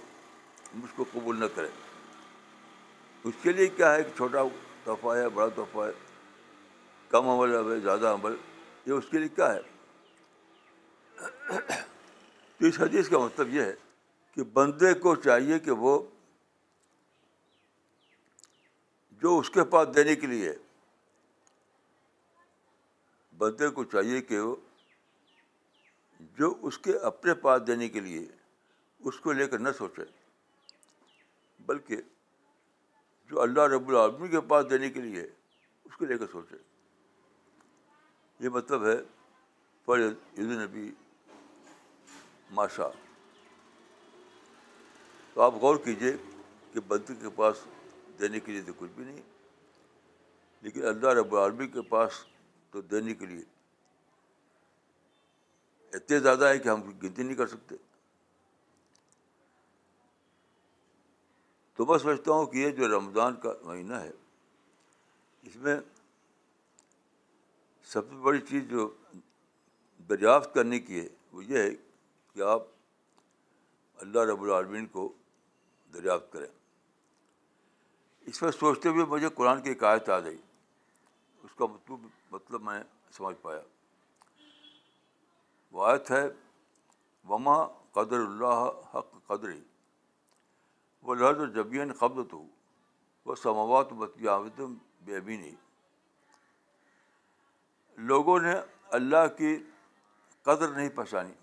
اس 0.84 0.94
کو 0.96 1.04
قبول 1.12 1.40
نہ 1.40 1.46
کرے 1.56 1.68
اس 3.30 3.34
کے 3.42 3.52
لیے 3.58 3.68
کیا 3.80 3.94
ہے 3.94 4.04
کہ 4.04 4.16
چھوٹا 4.18 4.44
تحفہ 4.84 5.16
ہے 5.18 5.28
بڑا 5.34 5.48
تحفہ 5.58 5.84
ہے 5.86 5.92
کم 7.10 7.28
عمل 7.30 7.56
اب 7.56 7.68
زیادہ 7.84 8.14
عمل 8.14 8.36
یہ 8.86 8.94
اس 8.94 9.10
کے 9.12 9.18
لیے 9.18 9.28
کیا 9.36 9.54
ہے 9.54 9.60
تو 11.60 12.66
اس 12.68 12.80
حدیث 12.82 13.10
کا 13.10 13.20
مطلب 13.24 13.54
یہ 13.54 13.62
ہے 13.62 13.74
کہ 14.36 14.44
بندے 14.54 14.94
کو 15.06 15.14
چاہیے 15.28 15.60
کہ 15.68 15.72
وہ 15.84 15.92
جو 19.22 19.38
اس 19.40 19.50
کے 19.60 19.64
پاس 19.76 19.94
دینے 19.96 20.16
کے 20.24 20.28
لیے 20.36 20.54
بندے 23.44 23.70
کو 23.78 23.84
چاہیے 23.94 24.22
کہ 24.32 24.40
وہ 24.48 24.56
جو 26.40 26.52
اس 26.70 26.78
کے 26.88 26.98
اپنے 27.12 27.34
پاس 27.48 27.62
دینے 27.68 27.90
کے 27.98 28.00
لیے 28.10 28.26
اس 29.08 29.20
کو 29.24 29.32
لے 29.40 29.48
کر 29.48 29.60
نہ 29.60 29.70
سوچے 29.78 30.04
بلکہ 31.66 32.02
جو 33.30 33.42
اللہ 33.42 33.62
رب 33.74 33.88
العالمی 33.90 34.28
کے 34.28 34.42
پاس 34.50 34.70
دینے 34.70 34.90
کے 34.96 35.02
لیے 35.02 35.24
اس 35.24 35.96
کو 35.98 36.06
لے 36.06 36.18
کر 36.18 36.26
سوچے 36.32 36.56
یہ 38.44 38.50
مطلب 38.58 38.86
ہے 38.86 38.96
پر 39.86 40.00
نبی 40.38 40.90
ماشا 42.60 42.88
تو 45.34 45.42
آپ 45.42 45.54
غور 45.62 45.78
کیجیے 45.84 46.16
کہ 46.74 46.80
بند 46.88 47.12
کے 47.22 47.30
پاس 47.36 47.64
دینے 48.20 48.40
کے 48.40 48.52
لیے 48.52 48.62
تو 48.68 48.74
کچھ 48.80 48.92
بھی 48.96 49.04
نہیں 49.04 49.22
لیکن 50.62 50.86
اللہ 50.88 51.14
رب 51.20 51.34
العالمی 51.36 51.68
کے 51.78 51.82
پاس 51.90 52.24
تو 52.72 52.82
دینے 52.92 53.14
کے 53.16 53.26
لیے 53.26 53.44
اتنے 55.98 56.20
زیادہ 56.20 56.46
ہے 56.48 56.58
کہ 56.60 56.70
ہم 56.70 56.82
گنتی 57.04 57.24
نہیں 57.24 57.36
کر 57.38 57.48
سکتے 57.48 57.76
تو 61.78 61.86
میں 61.86 61.98
سوچتا 62.00 62.32
ہوں 62.32 62.46
کہ 62.52 62.58
یہ 62.58 62.70
جو 62.76 62.88
رمضان 62.98 63.36
کا 63.44 63.54
مہینہ 63.64 63.94
ہے 64.02 64.12
اس 65.48 65.56
میں 65.64 65.76
سب 67.94 68.10
سے 68.10 68.16
بڑی 68.28 68.40
چیز 68.50 68.64
جو 68.70 68.88
دریافت 70.10 70.54
کرنے 70.54 70.80
کی 70.80 71.00
ہے 71.00 71.08
وہ 71.32 71.44
یہ 71.46 71.58
ہے 71.58 71.70
کہ 72.34 72.42
آپ 72.54 72.64
اللہ 74.02 74.32
رب 74.32 74.42
العالمین 74.44 74.86
کو 74.96 75.08
دریافت 75.94 76.32
کریں 76.32 76.48
اس 78.32 78.40
پر 78.40 78.52
سوچتے 78.52 78.90
ہوئے 78.90 79.06
مجھے 79.10 79.30
قرآن 79.36 79.62
کی 79.62 79.72
عکایت 79.72 80.10
آ 80.10 80.20
گئی 80.20 80.38
اس 81.44 81.54
کا 81.58 81.66
مطلب 81.74 82.08
مطلب 82.32 82.62
میں 82.70 82.82
سمجھ 83.18 83.36
پایا 83.42 83.60
وہ 85.72 85.86
آیت 85.88 86.12
ہے 86.12 86.26
وما 87.30 87.64
قدر 88.00 88.20
اللہ 88.20 88.62
حق 88.94 89.14
قدر 89.28 89.52
وہ 91.06 91.16
لہٰذ 91.16 91.40
و 91.40 91.46
جبین 91.56 91.92
قبض 92.00 92.28
تو 92.30 92.44
وہ 93.26 93.36
سماوات 93.42 93.92
بتیاوت 93.98 94.60
بے 95.06 95.20
بھی 95.28 95.36
نہیں 95.38 95.56
لوگوں 98.12 98.40
نے 98.40 98.54
اللہ 99.00 99.28
کی 99.38 99.56
قدر 100.50 100.72
نہیں 100.76 100.90
پہچانی 100.96 101.34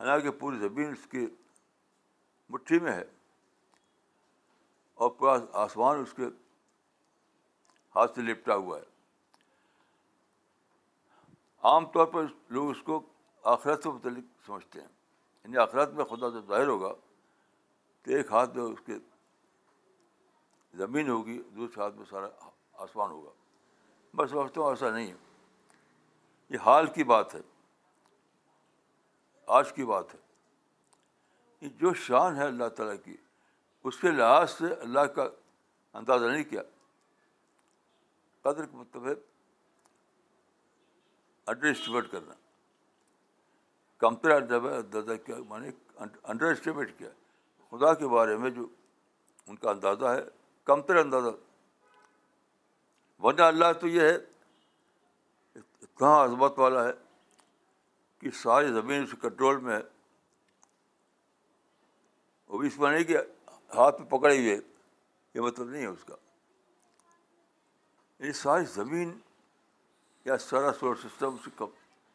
حالانکہ 0.00 0.30
پوری 0.42 0.58
زبین 0.58 0.90
اس 0.92 1.06
کی 1.10 1.26
مٹھی 2.52 2.78
میں 2.80 2.92
ہے 2.92 3.04
اور 5.04 5.10
پورا 5.18 5.36
آسمان 5.62 6.00
اس 6.02 6.12
کے 6.16 6.28
ہاتھ 7.96 8.14
سے 8.14 8.22
لپٹا 8.30 8.54
ہوا 8.56 8.78
ہے 8.78 8.96
عام 11.70 11.86
طور 11.96 12.06
پر 12.14 12.26
لوگ 12.56 12.70
اس 12.70 12.82
کو 12.86 13.00
آخرت 13.56 13.82
سے 13.82 13.90
متعلق 13.90 14.24
سمجھتے 14.46 14.80
ہیں 14.80 14.88
یعنی 14.88 15.56
آخرت 15.66 15.92
میں 16.00 16.04
خدا 16.14 16.30
سے 16.30 16.40
ظاہر 16.48 16.66
ہوگا 16.66 16.92
تو 18.04 18.10
ایک 18.16 18.32
ہاتھ 18.32 18.56
میں 18.56 18.64
اس 18.64 18.80
کے 18.86 18.98
زمین 20.78 21.08
ہوگی 21.08 21.40
دوسرے 21.56 21.82
ہاتھ 21.82 21.96
میں 21.96 22.04
سارا 22.10 22.28
آسمان 22.82 23.10
ہوگا 23.10 23.30
میں 24.16 24.26
سمجھتا 24.26 24.60
ہوں 24.60 24.68
ایسا 24.68 24.90
نہیں 24.90 25.10
ہے 25.10 25.16
یہ 26.54 26.58
حال 26.66 26.86
کی 26.92 27.04
بات 27.04 27.34
ہے 27.34 27.40
آج 29.58 29.72
کی 29.74 29.84
بات 29.86 30.14
ہے 30.14 30.18
یہ 31.60 31.68
جو 31.80 31.92
شان 32.06 32.36
ہے 32.36 32.44
اللہ 32.46 32.68
تعالیٰ 32.76 32.96
کی 33.04 33.16
اس 33.88 33.96
کے 34.00 34.10
لحاظ 34.10 34.50
سے 34.50 34.72
اللہ 34.80 35.04
کا 35.14 35.28
اندازہ 36.00 36.24
نہیں 36.32 36.44
کیا 36.50 36.62
قدر 38.42 38.66
کے 38.66 38.98
ہے 39.08 39.14
انڈر 41.50 41.70
اسٹیمیٹ 41.70 42.10
کرنا 42.10 42.34
کمتر 44.00 44.30
اندازہ 44.32 45.14
کیا 45.26 45.36
میں 45.48 45.66
کیا 45.70 46.04
انڈر 46.32 46.50
اسٹیمیٹ 46.52 46.96
کیا 46.98 47.08
خدا 47.70 47.92
کے 47.94 48.08
بارے 48.08 48.36
میں 48.42 48.50
جو 48.50 48.66
ان 49.46 49.56
کا 49.56 49.70
اندازہ 49.70 50.08
ہے 50.14 50.20
کم 50.66 50.82
تر 50.86 50.96
اندازہ 50.96 51.28
ورنہ 53.24 53.42
اللہ 53.42 53.72
تو 53.80 53.88
یہ 53.88 54.00
ہے 54.00 54.14
اتنا 55.56 56.12
عظمت 56.24 56.58
والا 56.58 56.86
ہے 56.88 56.92
کہ 58.20 58.30
ساری 58.42 58.72
زمین 58.72 59.02
اس 59.02 59.14
کنٹرول 59.22 59.56
میں 59.66 59.76
ہے 59.76 59.82
وہ 62.48 62.58
بھی 62.58 62.68
اس 62.68 62.78
میں 62.78 62.90
نہیں 62.92 63.04
کہ 63.04 63.16
ہاتھ 63.74 64.00
میں 64.00 64.08
پکڑے 64.10 64.36
ہوئے 64.38 64.58
یہ 65.34 65.40
مطلب 65.40 65.68
نہیں 65.70 65.82
ہے 65.82 65.86
اس 65.86 66.04
کا 66.06 66.14
یہ 68.26 68.32
ساری 68.42 68.64
زمین 68.74 69.10
یا 70.24 70.36
سارا 70.48 70.72
سولر 70.78 70.94
سسٹم 71.08 71.34
اس 71.34 71.64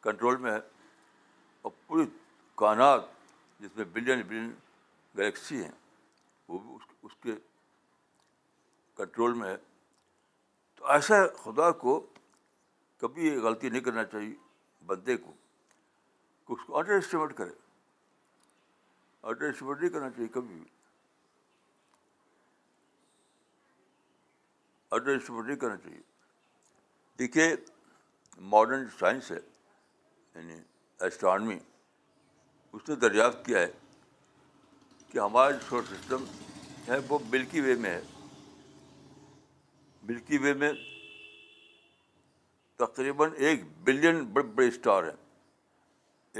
کنٹرول 0.03 0.37
میں 0.45 0.51
ہے 0.51 0.59
اور 1.61 1.71
پوری 1.87 2.05
کائنات 2.61 3.01
جس 3.59 3.75
میں 3.77 3.85
بلین 3.93 4.21
بلین 4.27 4.51
گلیکسی 5.17 5.63
ہیں 5.63 5.71
وہ 6.47 6.59
بھی 6.59 6.75
اس 6.75 6.93
اس 7.05 7.15
کے 7.23 7.33
کنٹرول 8.95 9.33
میں 9.39 9.49
ہے 9.49 9.55
تو 10.75 10.85
ایسا 10.91 11.25
خدا 11.43 11.71
کو 11.83 11.99
کبھی 13.01 13.27
یہ 13.27 13.39
غلطی 13.41 13.69
نہیں 13.69 13.81
کرنا 13.81 14.03
چاہیے 14.13 14.33
بندے 14.85 15.17
کو 15.17 15.31
کہ 16.47 16.53
اس 16.53 16.65
کو 16.67 16.77
آڈر 16.77 16.97
اسٹیمیٹ 16.97 17.33
کرے 17.37 17.51
آڈر 19.31 19.49
اسٹیمیٹ 19.49 19.79
نہیں 19.79 19.89
کرنا 19.91 20.09
چاہیے 20.09 20.27
کبھی 20.33 20.55
بھی 20.59 20.65
انڈر 24.95 25.15
اسٹیمیٹ 25.15 25.45
نہیں 25.45 25.55
کرنا 25.57 25.77
چاہیے 25.83 26.01
دیکھیے 27.19 27.55
ماڈرن 28.55 28.85
سائنس 28.99 29.31
ہے 29.31 29.37
یعنی 30.35 30.57
اسٹرانمی 31.05 31.57
اس 32.73 32.89
نے 32.89 32.95
دریافت 33.07 33.45
کیا 33.45 33.59
ہے 33.59 33.71
کہ 35.13 35.19
ہمارا 35.19 35.51
جو 35.51 35.57
سولر 35.69 35.85
سسٹم 35.95 36.23
ہے 36.87 36.97
وہ 37.09 37.17
ملکی 37.31 37.59
وے 37.61 37.75
میں 37.85 37.89
ہے 37.93 38.01
ملکی 40.09 40.37
وے 40.45 40.53
میں 40.61 40.71
تقریباً 42.77 43.25
ایک 43.47 43.57
بلین 43.89 44.17
بڑے 44.37 44.45
بڑے 44.55 44.67
اسٹار 44.67 45.01
ہیں 45.07 45.19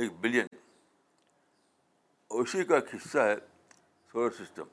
ایک 0.01 0.09
بلین 0.21 0.45
اسی 2.39 2.62
کا 2.71 2.75
ایک 2.75 2.89
حصہ 2.95 3.17
ہے 3.27 3.36
سولر 4.12 4.29
سسٹم 4.39 4.67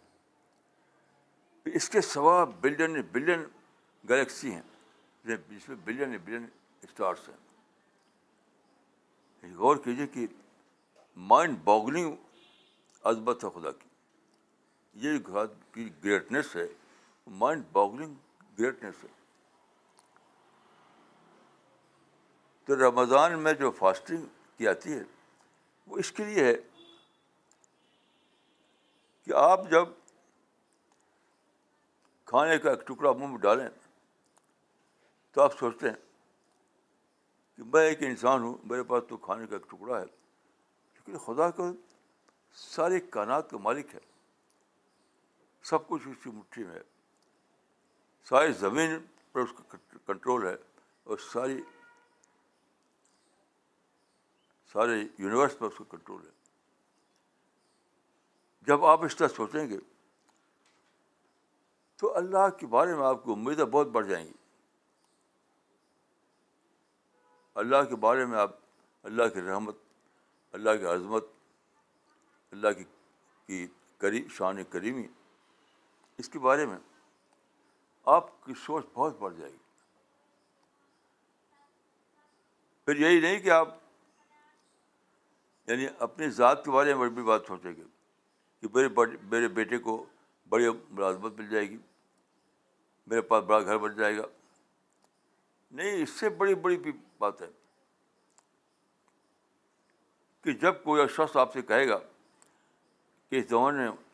اس 1.80 1.86
کے 1.90 2.00
سوا 2.12 2.36
بلین 2.60 2.92
بلین 3.12 3.40
گلیکسی 4.10 4.50
ہیں 4.54 4.66
جس 5.50 5.64
میں 5.68 5.76
بلین 5.84 6.10
بلین 6.24 6.44
اسٹارس 6.82 7.22
ہیں 7.28 7.40
غور 9.56 9.76
کیجیے 9.84 10.06
کہ 10.14 10.22
مائنڈ 11.34 11.52
باگلنگ 11.64 12.08
عظمت 13.10 13.36
ہے 13.44 13.48
خدا 13.54 13.70
کی 13.78 13.88
یہ 15.02 15.18
گھر 15.26 15.46
کی 15.72 15.88
گریٹنیس 16.04 16.54
ہے 16.56 16.66
مائنڈ 17.38 17.64
باگلنگ 17.72 18.14
گریٹنیس 18.58 19.02
ہے 19.04 19.08
تو 22.66 22.76
رمضان 22.88 23.38
میں 23.42 23.52
جو 23.60 23.70
فاسٹنگ 23.78 24.24
کی 24.56 24.68
آتی 24.68 24.92
ہے 24.98 25.02
وہ 25.86 25.98
اس 25.98 26.10
کے 26.12 26.24
لیے 26.24 26.44
ہے 26.44 26.54
کہ 29.24 29.32
آپ 29.36 29.68
جب 29.70 29.88
کھانے 32.30 32.58
کا 32.58 32.70
ایک 32.70 32.86
ٹکڑا 32.86 33.12
منہ 33.12 33.26
میں 33.26 33.38
ڈالیں 33.38 33.68
تو 35.34 35.42
آپ 35.42 35.58
سوچتے 35.58 35.88
ہیں 35.88 35.96
کہ 37.56 37.62
میں 37.72 37.84
ایک 37.86 38.02
انسان 38.02 38.42
ہوں 38.42 38.56
میرے 38.70 38.82
پاس 38.92 39.02
تو 39.08 39.16
کھانے 39.26 39.46
کا 39.46 39.56
ایک 39.56 39.66
ٹکڑا 39.70 39.98
ہے 40.00 40.04
کیونکہ 40.94 41.24
خدا 41.24 41.50
کو 41.58 41.70
سارے 42.74 43.00
کانات 43.10 43.50
کا 43.50 43.58
مالک 43.64 43.94
ہے 43.94 44.08
سب 45.68 45.86
کچھ 45.88 46.08
اس 46.08 46.16
کی 46.22 46.30
مٹھی 46.34 46.64
میں 46.64 46.74
ہے 46.74 46.80
ساری 48.28 48.52
زمین 48.58 48.98
پر 49.32 49.40
اس 49.40 49.52
کا 49.58 49.76
کنٹرول 50.06 50.46
ہے 50.46 50.54
اور 51.04 51.18
ساری 51.32 51.60
سارے 54.72 54.96
یونیورس 55.18 55.58
پر 55.58 55.66
اس 55.66 55.76
کا 55.78 55.84
کنٹرول 55.96 56.22
ہے 56.26 56.38
جب 58.66 58.84
آپ 58.84 59.04
اس 59.04 59.16
طرح 59.16 59.28
سوچیں 59.36 59.66
گے 59.70 59.78
تو 62.00 62.16
اللہ 62.16 62.48
کے 62.58 62.66
بارے 62.74 62.94
میں 62.96 63.04
آپ 63.06 63.24
کی 63.24 63.30
امیدیں 63.32 63.64
بہت 63.64 63.86
بڑھ 63.96 64.06
جائیں 64.08 64.26
گی 64.26 64.32
اللہ 67.62 67.82
کے 67.88 67.96
بارے 68.04 68.24
میں 68.26 68.38
آپ 68.38 68.54
اللہ 69.10 69.28
کی 69.34 69.40
رحمت 69.40 69.78
اللہ 70.58 70.76
کی 70.78 70.84
عظمت 70.92 71.26
اللہ 72.52 72.82
کی 73.48 73.66
کریم 73.98 74.28
شان 74.36 74.62
کریمی 74.70 75.06
اس 76.20 76.28
کے 76.28 76.38
بارے 76.44 76.64
میں 76.66 76.76
آپ 78.14 78.30
کی 78.44 78.52
سوچ 78.64 78.86
بہت 78.94 79.18
بڑھ 79.18 79.34
جائے 79.38 79.50
گی 79.52 79.56
پھر 82.84 82.96
یہی 83.02 83.20
نہیں 83.20 83.38
کہ 83.40 83.50
آپ 83.58 83.68
یعنی 85.70 85.86
اپنی 86.06 86.28
ذات 86.38 86.64
کے 86.64 86.70
بارے 86.70 86.94
میں 87.02 87.08
بھی 87.18 87.22
بات 87.22 87.46
سوچیں 87.52 87.70
گے 87.76 87.82
کہ 88.60 88.68
میرے 88.74 88.88
میرے 89.30 89.48
بیٹے 89.60 89.78
کو 89.88 89.94
بڑی 90.54 90.68
ملازمت 90.90 91.38
مل 91.40 91.48
جائے 91.50 91.68
گی 91.70 91.78
میرے 93.12 93.20
پاس 93.32 93.44
بڑا 93.52 93.60
گھر 93.60 93.78
بن 93.86 93.96
جائے 93.96 94.16
گا 94.16 94.22
نہیں 95.78 96.02
اس 96.02 96.10
سے 96.20 96.28
بڑی 96.42 96.54
بڑی 96.66 96.76
بھی 96.86 96.92
بات 97.24 97.42
ہے 97.42 97.48
کہ 100.44 100.52
جب 100.64 100.82
کوئی 100.84 101.06
شخص 101.16 101.36
آپ 101.44 101.52
سے 101.52 101.62
کہے 101.72 101.88
گا 101.88 101.98
کہ 103.30 103.38
اس 103.40 103.48
زمانے 103.48 103.78
میں 103.88 104.09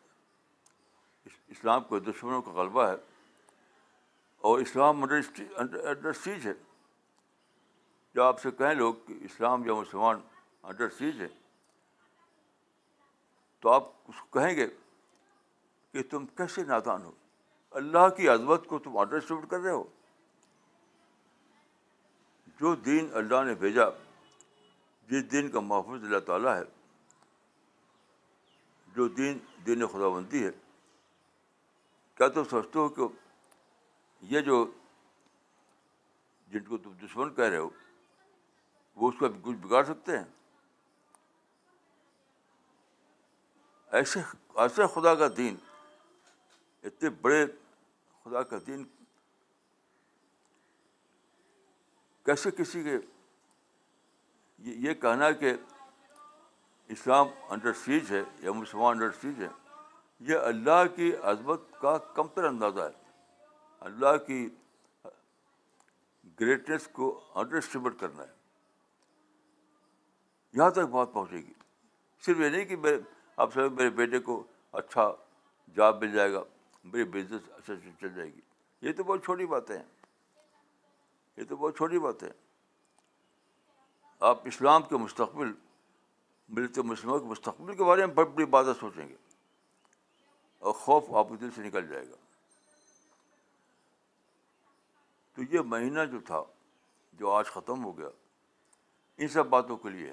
اسلام 1.55 1.83
کے 1.89 1.99
دشمنوں 2.11 2.41
کا 2.43 2.51
غلبہ 2.55 2.87
ہے 2.89 2.95
اور 4.49 4.59
اسلام 4.61 5.03
انڈر 5.05 6.13
سیج 6.23 6.47
ہے 6.47 6.53
جب 8.15 8.23
آپ 8.23 8.41
سے 8.41 8.51
کہیں 8.59 8.75
لوگ 8.75 8.95
کہ 9.07 9.15
اسلام 9.25 9.67
یا 9.67 9.75
مسلمان 9.75 10.21
انڈر 10.63 10.89
سیج 10.99 11.21
ہے 11.21 11.29
تو 13.61 13.71
آپ 13.73 13.89
اس 14.09 14.21
کو 14.21 14.39
کہیں 14.39 14.55
گے 14.57 14.67
کہ 15.93 16.03
تم 16.11 16.27
کیسے 16.37 16.65
نادان 16.65 17.05
ہو 17.05 17.11
اللہ 17.81 18.09
کی 18.17 18.29
عظمت 18.29 18.67
کو 18.67 18.79
تم 18.85 18.97
انڈر 18.99 19.17
اسٹیمیٹ 19.17 19.51
کر 19.51 19.61
رہے 19.61 19.71
ہو 19.71 19.83
جو 22.61 22.75
دین 22.85 23.09
اللہ 23.23 23.43
نے 23.47 23.55
بھیجا 23.65 23.85
جس 25.09 25.31
دین 25.33 25.49
کا 25.51 25.61
محفوظ 25.61 26.05
اللہ 26.05 26.19
تعالیٰ 26.27 26.55
ہے 26.57 26.63
جو 28.97 29.09
دین 29.17 29.39
دین 29.67 29.87
خدا 29.93 30.09
بندی 30.15 30.45
ہے 30.45 30.51
کیا 32.17 32.27
تم 32.35 32.45
سمجھتے 32.51 32.79
ہو 32.79 32.89
کہ 32.99 33.07
یہ 34.33 34.41
جو 34.41 34.65
جن 36.53 36.63
کو 36.65 36.77
تم 36.85 36.93
دشمن 37.05 37.33
کہہ 37.35 37.45
رہے 37.45 37.57
ہو 37.59 37.69
وہ 39.01 39.09
اس 39.09 39.15
کو 39.19 39.29
کچھ 39.45 39.57
بگاڑ 39.67 39.83
سکتے 39.87 40.17
ہیں 40.19 40.25
ایسے 44.01 44.21
ایسے 44.65 44.87
خدا 44.95 45.15
کا 45.15 45.27
دین 45.37 45.57
اتنے 46.89 47.11
بڑے 47.23 47.45
خدا 48.25 48.43
کا 48.53 48.57
دین 48.67 48.85
کیسے 52.27 52.51
کسی 52.63 52.83
کے 52.85 52.97
یہ 54.87 54.95
کہنا 55.03 55.31
کہ 55.45 55.53
اسلام 56.95 57.27
انڈر 57.51 57.73
سیج 57.85 58.11
ہے 58.13 58.23
یا 58.43 58.53
مسلمان 58.53 58.93
انڈر 58.97 59.11
سیج 59.21 59.43
ہے 59.43 59.49
یہ 60.29 60.37
اللہ 60.49 60.85
کی 60.95 61.11
عظمت 61.31 61.61
کا 61.81 61.97
کمتر 62.15 62.45
اندازہ 62.45 62.81
ہے 62.81 63.05
اللہ 63.89 64.17
کی 64.27 64.49
گریٹنیس 66.41 66.87
کو 66.93 67.09
انڈر 67.41 67.57
اسٹیمیٹ 67.57 67.99
کرنا 68.01 68.23
ہے 68.23 68.35
یہاں 70.59 70.71
تک 70.77 70.89
بات 70.91 71.13
پہنچے 71.13 71.37
گی 71.47 71.53
صرف 72.27 72.41
یہ 72.41 72.49
نہیں 72.49 72.65
کہ 72.65 72.95
آپ 73.45 73.53
سب 73.55 73.73
میرے 73.79 73.91
بیٹے 74.01 74.19
کو 74.29 74.43
اچھا 74.81 75.11
جاب 75.77 76.03
مل 76.05 76.13
جائے 76.13 76.33
گا 76.33 76.43
میری 76.93 77.05
بزنس 77.11 77.51
اچھے 77.57 77.77
سے 77.85 77.91
چل 78.01 78.15
جائے 78.15 78.29
گی 78.33 78.41
یہ 78.87 78.93
تو 78.97 79.05
بہت 79.05 79.25
چھوٹی 79.25 79.47
باتیں 79.47 79.77
ہیں 79.77 79.85
یہ 81.37 81.45
تو 81.49 81.57
بہت 81.57 81.77
چھوٹی 81.77 81.99
بات 81.99 82.23
ہے 82.23 82.31
آپ 84.29 84.47
اسلام 84.49 84.83
کے 84.89 84.97
مستقبل 84.97 85.53
ملت 86.57 86.79
مسلموں 86.91 87.19
کے 87.21 87.27
مستقبل 87.27 87.77
کے 87.77 87.85
بارے 87.85 88.07
میں 88.07 88.15
بڑی 88.15 88.31
بڑی 88.35 88.45
باتیں 88.57 88.73
سوچیں 88.81 89.09
گے 89.09 89.15
اور 90.65 90.75
خوف 90.85 91.13
آپ 91.21 91.29
کے 91.29 91.37
دل 91.41 91.51
سے 91.55 91.63
نکل 91.63 91.87
جائے 91.89 92.07
گا 92.11 92.17
تو 95.35 95.43
یہ 95.55 95.61
مہینہ 95.73 96.05
جو 96.13 96.21
تھا 96.27 96.43
جو 97.19 97.31
آج 97.31 97.47
ختم 97.55 97.85
ہو 97.85 97.97
گیا 97.99 98.09
ان 99.25 99.29
سب 99.33 99.47
باتوں 99.51 99.77
کے 99.83 99.89
لیے 99.91 100.13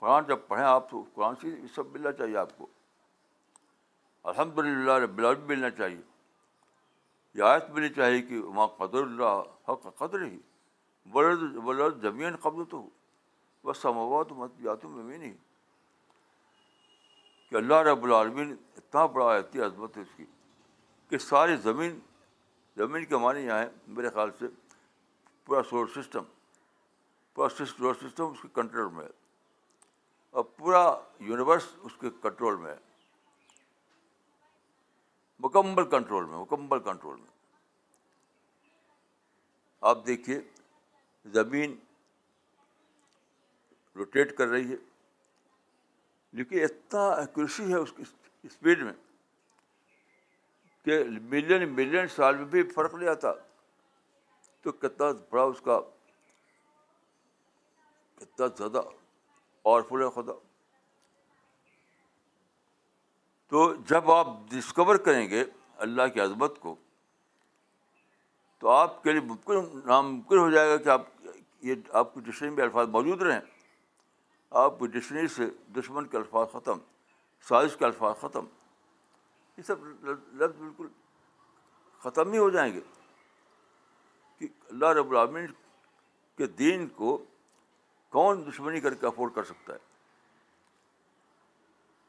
قرآن 0.00 0.24
جب 0.28 0.38
پڑھیں 0.48 0.64
آپ 0.64 0.88
تو 0.90 1.02
قرآن 1.14 1.34
سے 1.40 1.48
سب 1.74 1.90
ملنا 1.92 2.12
چاہیے 2.20 2.36
آپ 2.36 2.56
کو 2.58 2.66
الحمد 4.30 4.58
للہ 4.58 4.90
رب 5.04 5.16
بھی 5.20 5.36
ملنا 5.54 5.70
چاہیے 5.70 6.00
یہ 7.38 7.42
آیت 7.48 7.68
ملنی 7.74 7.88
چاہیے 7.96 8.22
کہ 8.28 8.38
وہاں 8.38 8.66
قدر 8.78 9.02
اللہ 9.02 9.42
حق 9.68 9.86
قدر 9.98 10.24
ہی 10.24 10.38
زمین 12.02 12.36
قبل 12.42 12.64
تو 12.70 12.88
بس 13.64 13.78
سمواتوں 13.82 14.36
میں 14.58 15.18
نہیں 15.18 15.34
کہ 17.50 17.56
اللہ 17.56 17.80
رب 17.82 18.04
العالمین 18.04 18.54
اتنا 18.76 19.04
بڑا 19.14 19.32
اتنی 19.36 19.60
عظمت 19.62 19.96
ہے 19.96 20.02
اس 20.02 20.08
کی 20.16 20.24
کہ 21.10 21.18
ساری 21.18 21.56
زمین 21.62 21.98
زمین 22.76 23.04
کے 23.12 23.16
معنی 23.22 23.40
یہاں 23.44 23.58
ہے 23.58 23.68
میرے 23.96 24.10
خیال 24.18 24.30
سے 24.38 24.46
پورا 25.46 25.62
سولر 25.70 25.88
سسٹم 26.02 26.24
پورا 27.34 27.48
سولر 27.56 27.94
سسٹم 28.02 28.30
اس 28.32 28.42
کے 28.42 28.48
کنٹرول 28.60 28.92
میں 28.94 29.04
ہے 29.04 29.10
اور 30.38 30.44
پورا 30.58 30.82
یونیورس 31.30 31.66
اس 31.82 31.96
کے 32.00 32.10
کنٹرول 32.22 32.56
میں 32.60 32.70
ہے 32.70 32.76
مکمل 35.46 35.88
کنٹرول 35.96 36.24
میں 36.26 36.38
مکمل 36.38 36.78
کنٹرول 36.90 37.16
میں 37.20 37.28
آپ 39.90 40.06
دیکھیے 40.06 40.40
زمین 41.34 41.74
روٹیٹ 43.96 44.36
کر 44.36 44.48
رہی 44.48 44.70
ہے 44.72 44.76
لیکن 46.38 46.58
اتنا 46.64 47.06
ایکوریسی 47.20 47.70
ہے 47.72 47.76
اس 47.78 47.92
کی 47.96 48.02
اسپیڈ 48.46 48.82
میں 48.82 48.92
کہ 50.84 51.02
ملین 51.30 51.68
ملین 51.74 52.06
سال 52.16 52.36
میں 52.36 52.44
بھی 52.52 52.62
فرق 52.74 52.94
نہیں 52.94 53.08
آتا 53.08 53.32
تو 54.62 54.72
کتنا 54.84 55.06
بڑا 55.30 55.42
اس 55.42 55.60
کا 55.64 55.80
کتنا 58.20 58.46
زیادہ 58.56 58.82
آورفل 59.64 60.02
ہے 60.02 60.10
خدا 60.14 60.32
تو 63.50 63.72
جب 63.88 64.10
آپ 64.10 64.26
ڈسکور 64.50 64.96
کریں 65.04 65.28
گے 65.30 65.44
اللہ 65.84 66.08
کی 66.14 66.20
عظمت 66.20 66.58
کو 66.60 66.74
تو 68.60 68.68
آپ 68.70 69.02
کے 69.02 69.12
لیے 69.12 69.20
ممکن 69.26 69.68
ناممکن 69.86 70.38
ہو 70.38 70.50
جائے 70.50 70.68
گا 70.70 70.76
کہ 70.76 70.88
آپ 70.88 71.04
یہ 71.68 71.74
آپ 72.00 72.14
کے 72.14 72.20
ٹیوشن 72.20 72.52
میں 72.54 72.62
الفاظ 72.64 72.88
موجود 72.88 73.22
رہیں 73.22 73.40
آپ 74.58 74.78
کی 74.78 74.86
ڈکشنری 74.98 75.26
سے 75.34 75.46
دشمن 75.76 76.06
کے 76.12 76.16
الفاظ 76.16 76.46
ختم 76.52 76.78
سازش 77.48 77.76
کے 77.78 77.84
الفاظ 77.84 78.16
ختم 78.20 78.46
یہ 79.56 79.62
سب 79.66 79.84
لفظ 80.08 80.56
بالکل 80.58 80.86
ختم 82.04 82.32
ہی 82.32 82.38
ہو 82.38 82.48
جائیں 82.50 82.72
گے 82.74 82.80
کہ 84.38 84.46
اللہ 84.70 84.90
رب 84.98 85.10
العامن 85.10 85.46
کے 86.38 86.46
دین 86.62 86.86
کو 86.96 87.16
کون 88.12 88.44
دشمنی 88.46 88.80
کر 88.80 88.94
کے 89.00 89.06
افورڈ 89.06 89.34
کر 89.34 89.44
سکتا 89.44 89.72
ہے 89.72 89.88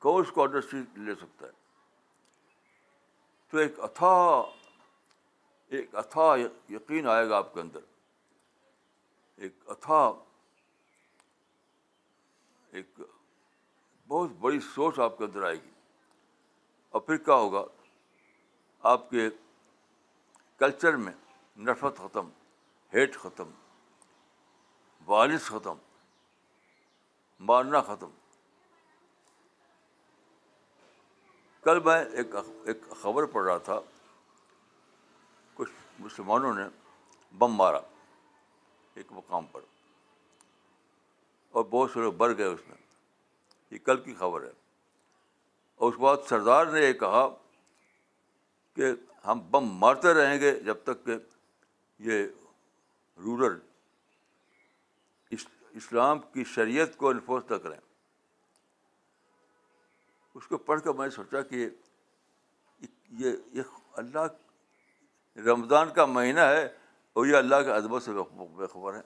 کون 0.02 0.22
اس 0.26 0.32
کو 0.34 0.42
آڈر 0.44 0.62
سیٹ 0.72 0.98
لے 1.08 1.16
سکتا 1.16 1.46
ہے 1.46 1.52
تو 3.52 3.58
ایک 3.58 3.80
اتھا 3.84 4.12
ایک 5.80 5.96
اتھا 5.96 6.34
یقین 6.70 7.08
آئے 7.10 7.28
گا 7.30 7.38
آپ 7.38 7.54
کے 7.54 7.60
اندر 7.62 7.80
ایک 9.46 9.70
اتھا 9.72 10.02
ایک 12.72 13.00
بہت 14.08 14.30
بڑی 14.40 14.60
سوچ 14.74 15.00
آپ 15.06 15.18
کے 15.18 15.24
اندر 15.24 15.44
آئے 15.46 15.56
گی 15.64 15.70
اور 16.92 17.02
پھر 17.02 17.18
کیا 17.26 17.34
ہوگا 17.36 17.64
آپ 18.92 19.10
کے 19.10 19.28
کلچر 20.60 20.96
میں 21.06 21.14
نفرت 21.70 21.98
ختم 22.04 22.30
ہیٹ 22.94 23.16
ختم 23.24 23.50
وارث 25.06 25.46
ختم 25.52 25.78
مارنا 27.50 27.82
ختم 27.92 28.10
کل 31.64 31.80
میں 31.86 32.04
ایک 32.04 32.36
ایک 32.68 32.90
خبر 33.02 33.26
پڑھ 33.36 33.46
رہا 33.48 33.58
تھا 33.70 33.80
کچھ 35.56 35.70
مسلمانوں 36.00 36.54
نے 36.56 36.68
بم 37.40 37.54
مارا 37.56 37.80
ایک 38.98 39.12
مقام 39.16 39.46
پر 39.52 39.71
اور 41.52 41.64
بہت 41.70 41.92
سے 41.92 42.00
لوگ 42.00 42.14
بڑھ 42.18 42.38
گئے 42.38 42.46
اس 42.46 42.60
میں 42.68 42.78
یہ 43.72 43.78
کل 43.86 44.02
کی 44.02 44.14
خبر 44.20 44.42
ہے 44.44 44.50
اور 45.76 45.92
اس 45.92 45.98
کے 45.98 46.04
بعد 46.04 46.28
سردار 46.30 46.66
نے 46.74 46.82
یہ 46.82 46.94
کہا 47.00 47.28
کہ 48.76 48.92
ہم 49.28 49.40
بم 49.52 49.66
مارتے 49.80 50.14
رہیں 50.14 50.40
گے 50.42 50.54
جب 50.66 50.78
تک 50.84 51.06
کہ 51.06 51.18
یہ 52.10 52.26
رورل 53.24 53.58
اسلام 55.80 56.20
کی 56.34 56.44
شریعت 56.54 56.98
کو 56.98 57.10
انفورس 57.10 57.52
نہ 57.52 57.56
کریں 57.64 57.80
اس 60.36 60.48
کو 60.48 60.58
پڑھ 60.70 60.82
کر 60.84 60.94
میں 60.94 61.06
نے 61.06 61.10
سوچا 61.16 61.42
کہ 61.52 61.68
یہ 63.20 63.34
یہ 63.56 63.76
اللہ 64.02 65.40
رمضان 65.48 65.90
کا 65.96 66.06
مہینہ 66.18 66.40
ہے 66.56 66.64
اور 67.14 67.26
یہ 67.28 67.36
اللہ 67.38 67.62
کے 67.66 67.72
ادب 67.74 68.00
سے 68.04 68.12
بےخبر 68.36 68.96
ہے 68.96 69.02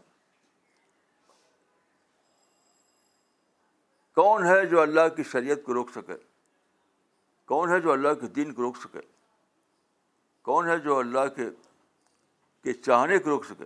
کون 4.15 4.45
ہے 4.45 4.65
جو 4.71 4.81
اللہ 4.81 5.07
کی 5.15 5.23
شریعت 5.31 5.63
کو 5.63 5.73
روک 5.73 5.89
سکے 5.93 6.13
کون 7.51 7.69
ہے 7.71 7.79
جو 7.81 7.91
اللہ 7.91 8.13
کے 8.19 8.27
دین 8.35 8.53
کو 8.53 8.61
روک 8.61 8.77
سکے 8.83 8.99
کون 10.49 10.67
ہے 10.69 10.77
جو 10.85 10.97
اللہ 10.97 11.27
کے 11.35 11.49
کے 12.63 12.73
چاہنے 12.73 13.17
کو 13.17 13.29
روک 13.29 13.45
سکے 13.45 13.65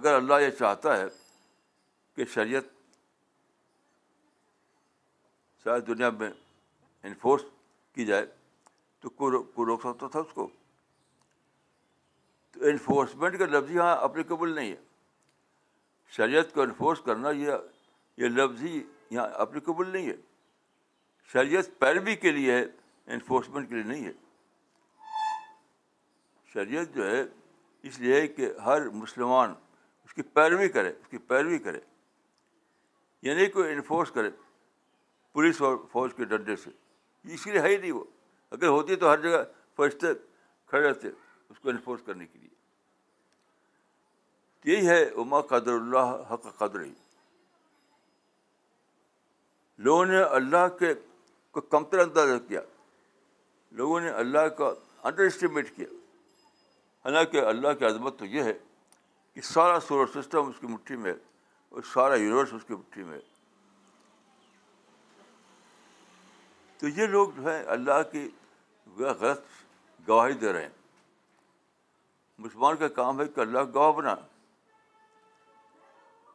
اگر 0.00 0.14
اللہ 0.14 0.40
یہ 0.42 0.50
چاہتا 0.58 0.96
ہے 0.96 1.04
کہ 2.16 2.24
شریعت 2.34 2.70
شاید 5.64 5.86
دنیا 5.86 6.10
میں 6.20 6.30
انفورس 7.10 7.42
کی 7.94 8.04
جائے 8.06 8.24
تو 9.00 9.10
کو 9.20 9.30
روک 9.30 9.80
سکتا 9.82 10.06
تھا 10.12 10.20
اس 10.20 10.32
کو 10.34 10.48
تو 12.52 12.64
انفورسمنٹ 12.70 13.38
کا 13.38 13.46
لفظ 13.52 13.70
یہاں 13.76 13.96
اپلیکیبل 14.08 14.54
نہیں 14.54 14.70
ہے 14.70 14.82
شریعت 16.16 16.52
کو 16.54 16.62
انفورس 16.62 17.00
کرنا 17.04 17.30
یہ 17.44 17.58
یہ 18.18 18.28
لفظ 18.28 18.62
ہی 18.62 18.82
یہاں 19.10 19.26
اپلیکیبل 19.42 19.88
نہیں 19.92 20.06
ہے 20.08 20.16
شریعت 21.32 21.78
پیروی 21.80 22.14
کے 22.24 22.30
لیے 22.32 22.52
ہے 22.52 22.64
انفورسمنٹ 23.14 23.68
کے 23.68 23.74
لیے 23.74 23.84
نہیں 23.92 24.04
ہے 24.06 24.12
شریعت 26.52 26.94
جو 26.94 27.10
ہے 27.10 27.22
اس 27.90 27.98
لیے 28.00 28.26
کہ 28.28 28.50
ہر 28.64 28.88
مسلمان 29.02 29.54
اس 30.04 30.14
کی 30.14 30.22
پیروی 30.38 30.68
کرے 30.68 30.88
اس 30.88 31.08
کی 31.10 31.18
پیروی 31.28 31.58
کرے 31.68 31.78
یعنی 33.28 33.46
کوئی 33.56 33.72
انفورس 33.72 34.10
کرے 34.12 34.30
پولیس 35.34 35.60
اور 35.62 35.76
فوج 35.92 36.14
کے 36.16 36.24
ڈنڈے 36.32 36.56
سے 36.64 36.70
اس 37.34 37.46
لیے 37.46 37.58
ہے 37.60 37.68
ہی 37.68 37.76
نہیں 37.76 37.92
وہ 37.92 38.04
اگر 38.50 38.68
ہوتی 38.68 38.96
تو 39.02 39.12
ہر 39.12 39.20
جگہ 39.20 39.42
فرشتے 39.76 40.06
کھڑے 40.70 40.88
رہتے 40.88 41.08
اس 41.08 41.58
کو 41.60 41.68
انفورس 41.70 42.02
کرنے 42.06 42.26
کے 42.26 42.38
لیے 42.38 42.48
یہی 44.74 44.88
ہے 44.88 45.02
عما 45.20 45.40
قدر 45.52 45.72
اللہ 45.72 46.32
حق 46.32 46.46
قدر 46.58 46.80
ہی 46.80 46.92
لوگوں 49.84 50.04
نے 50.06 50.20
اللہ 50.38 50.66
کے 50.78 50.92
کو 51.54 51.60
کمتر 51.74 51.98
اندازہ 51.98 52.38
کیا 52.48 52.60
لوگوں 53.78 53.98
نے 54.00 54.08
اللہ 54.22 54.46
کا 54.58 54.68
انڈر 55.08 55.22
اسٹیمیٹ 55.26 55.74
کیا 55.76 55.86
حالانکہ 57.04 57.40
اللہ 57.52 57.72
کی 57.78 57.84
عظمت 57.84 58.18
تو 58.18 58.26
یہ 58.34 58.42
ہے 58.48 58.52
کہ 59.34 59.40
سارا 59.50 59.78
سولر 59.86 60.06
سسٹم 60.20 60.48
اس 60.48 60.60
کی 60.60 60.66
مٹھی 60.66 60.96
میں 61.04 61.12
ہے 61.12 61.16
اور 61.74 61.82
سارا 61.92 62.14
یونیورس 62.22 62.52
اس 62.54 62.64
کی 62.68 62.74
مٹھی 62.74 63.02
میں 63.04 63.18
ہے 63.18 63.30
تو 66.80 66.88
یہ 67.00 67.06
لوگ 67.16 67.28
جو 67.36 67.48
ہیں 67.52 67.62
اللہ 67.76 68.02
کی 68.12 68.28
غلط 68.98 69.40
گواہی 70.08 70.32
دے 70.44 70.52
رہے 70.52 70.62
ہیں 70.62 70.80
مسلمان 72.44 72.76
کا 72.76 72.88
کام 73.00 73.20
ہے 73.20 73.26
کہ 73.34 73.40
اللہ 73.40 73.70
گواہ 73.74 73.92
بنا 74.00 74.14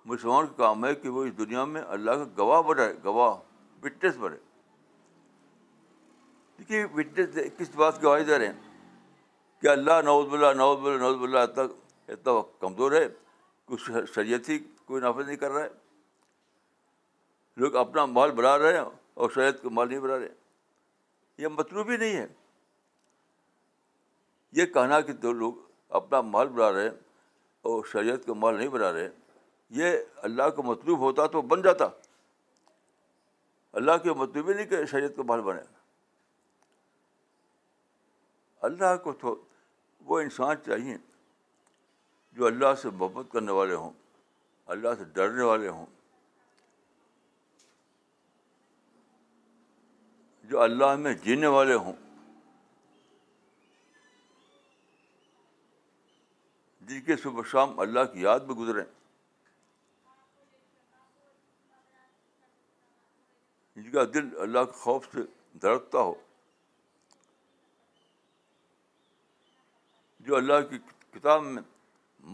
مسلمان 0.10 0.46
کا 0.48 0.54
کام 0.58 0.86
ہے 0.86 0.93
کہ 0.96 1.10
وہ 1.15 1.24
اس 1.26 1.38
دنیا 1.38 1.63
میں 1.72 1.82
اللہ 1.96 2.12
کا 2.20 2.26
گواہ 2.38 2.62
بڑھے 2.67 2.91
گواہ 3.06 3.34
وٹنس 3.84 4.15
بڑھے 4.20 4.38
دیکھیے 6.60 6.84
وٹنس 6.93 7.38
کس 7.58 7.76
بات 7.82 8.00
کے 8.02 8.24
دے 8.28 8.38
رہے 8.38 8.46
ہیں 8.46 9.62
کہ 9.62 9.67
اللہ 9.67 10.02
نوز 10.06 10.28
بلّہ 10.32 10.54
نوز 10.58 10.78
بلّہ 10.84 10.98
نوز 11.02 11.22
اللہ 11.24 11.46
تک 11.58 11.76
اتنا 12.15 12.34
کمزور 12.60 12.91
ہے 13.00 13.08
کچھ 13.72 13.91
شریعت 14.15 14.50
ہی 14.50 14.58
کوئی 14.86 15.02
نافذ 15.08 15.26
نہیں 15.28 15.38
کر 15.43 15.52
رہا 15.52 15.63
ہے 15.63 15.70
لوگ 17.62 17.76
اپنا 17.84 18.06
مال 18.17 18.32
بڑھا 18.39 18.58
رہے 18.60 18.74
ہیں 18.78 18.84
اور 19.22 19.30
شریعت 19.36 19.62
کو 19.62 19.70
مال 19.78 19.88
نہیں 19.89 20.00
بڑھا 20.00 20.17
رہے 20.17 20.28
یہ 21.43 21.48
مطلوب 21.60 21.89
ہی 21.91 21.98
نہیں 21.98 22.15
ہے 22.17 22.26
یہ 24.60 24.65
کہنا 24.74 25.00
کہ 25.08 25.13
جو 25.24 25.32
لوگ 25.46 25.54
اپنا 26.02 26.22
مال 26.34 26.48
بڑھا 26.58 26.72
رہے 26.74 26.84
ہیں 26.84 26.96
اور 27.70 27.84
شریعت 27.93 28.26
کا 28.28 28.34
مال 28.43 28.56
نہیں 28.58 28.67
بڑھا 28.76 28.91
رہے 28.93 29.08
یہ 29.75 29.97
اللہ 30.23 30.49
کو 30.56 30.63
مطلوب 30.63 30.99
ہوتا 30.99 31.25
تو 31.32 31.41
بن 31.53 31.62
جاتا 31.62 31.86
اللہ 33.80 33.97
کے 34.03 34.13
مطلوب 34.17 34.49
ہی 34.49 34.53
نہیں 34.53 34.65
کہ 34.65 34.86
شریعت 34.91 35.15
کو 35.15 35.23
بھل 35.32 35.41
بنے 35.47 35.62
اللہ 38.67 38.95
کو 39.03 39.12
تو 39.21 39.36
وہ 40.06 40.19
انسان 40.19 40.62
چاہیے 40.65 40.95
جو 42.38 42.45
اللہ 42.45 42.73
سے 42.82 42.89
محبت 42.97 43.32
کرنے 43.32 43.51
والے 43.51 43.73
ہوں 43.75 43.91
اللہ 44.75 44.93
سے 44.97 45.03
ڈرنے 45.13 45.43
والے 45.43 45.67
ہوں 45.69 45.86
جو 50.49 50.62
اللہ 50.62 50.95
میں 50.95 51.13
جینے 51.23 51.47
والے 51.56 51.73
ہوں 51.73 51.93
جن 56.89 57.01
کے 57.06 57.15
صبح 57.23 57.41
شام 57.51 57.80
اللہ 57.80 58.03
کی 58.13 58.21
یاد 58.21 58.39
میں 58.47 58.56
گزریں 58.56 58.84
کا 63.91 64.04
دل 64.13 64.28
اللہ 64.41 64.63
کے 64.69 64.80
خوف 64.84 65.06
سے 65.13 65.21
دھڑکتا 65.62 66.00
ہو 66.00 66.13
جو 70.28 70.36
اللہ 70.36 70.62
کی 70.69 70.78
کتاب 71.17 71.43
میں 71.43 71.62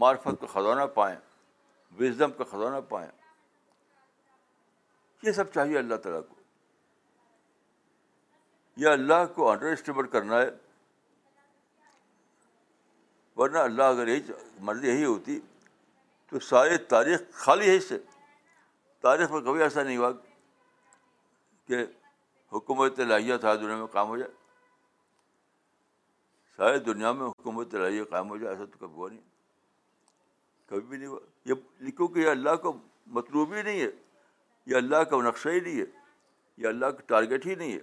معرفت 0.03 0.39
کا 0.41 0.47
خزانہ 0.53 0.85
پائیں 0.93 1.15
وزم 1.99 2.31
کا 2.37 2.43
خزانہ 2.51 2.79
پائیں 2.89 3.09
یہ 5.23 5.31
سب 5.31 5.51
چاہیے 5.53 5.77
اللہ 5.77 5.95
تعالیٰ 6.03 6.21
کو 6.29 6.35
یہ 8.83 8.87
اللہ 8.89 9.25
کو 9.35 9.49
انڈر 9.49 9.71
اسٹیمیٹ 9.71 10.11
کرنا 10.11 10.41
ہے 10.41 10.49
ورنہ 13.37 13.57
اللہ 13.67 13.83
اگر 13.93 14.07
یہی 14.07 14.33
مرضی 14.69 14.87
یہی 14.87 15.05
ہوتی 15.05 15.39
تو 16.29 16.39
سارے 16.49 16.77
تاریخ 16.95 17.21
خالی 17.45 17.69
ہے 17.69 17.75
اس 17.75 17.87
سے 17.89 17.97
تاریخ 19.01 19.31
میں 19.31 19.41
کبھی 19.45 19.61
ایسا 19.63 19.83
نہیں 19.83 19.97
ہوا 19.97 20.11
کہ 21.67 21.83
حکومت 22.51 22.99
لہیہ 22.99 23.37
تھا 23.43 23.55
دنیا 23.55 23.75
میں 23.77 23.87
قائم 23.91 24.07
ہو 24.07 24.17
جائے 24.17 24.31
ساری 26.55 26.79
دنیا 26.91 27.11
میں 27.11 27.25
حکومت 27.27 27.75
لاہیا 27.75 28.03
قائم 28.09 28.29
ہو 28.29 28.37
جائے 28.37 28.53
ایسا 28.55 28.65
تو 28.71 28.77
کبھی 28.85 28.95
ہوا 28.97 29.09
نہیں 29.09 29.19
کبھی 30.69 30.87
بھی 30.87 30.97
نہیں 30.97 31.07
ہوا 31.07 31.19
یہ 31.49 31.83
لکھو 31.87 32.07
کہ 32.13 32.19
یہ 32.19 32.29
اللہ 32.29 32.55
کو 32.61 32.73
مطلوب 33.19 33.53
ہی 33.55 33.61
نہیں 33.61 33.81
ہے 33.81 33.89
یہ 34.71 34.75
اللہ 34.75 35.03
کا 35.09 35.21
نقشہ 35.27 35.49
ہی 35.55 35.59
نہیں 35.59 35.79
ہے 35.79 35.85
یہ 36.61 36.67
اللہ 36.67 36.91
کا 36.97 37.01
ٹارگیٹ 37.07 37.45
ہی 37.45 37.55
نہیں 37.55 37.73
ہے 37.73 37.79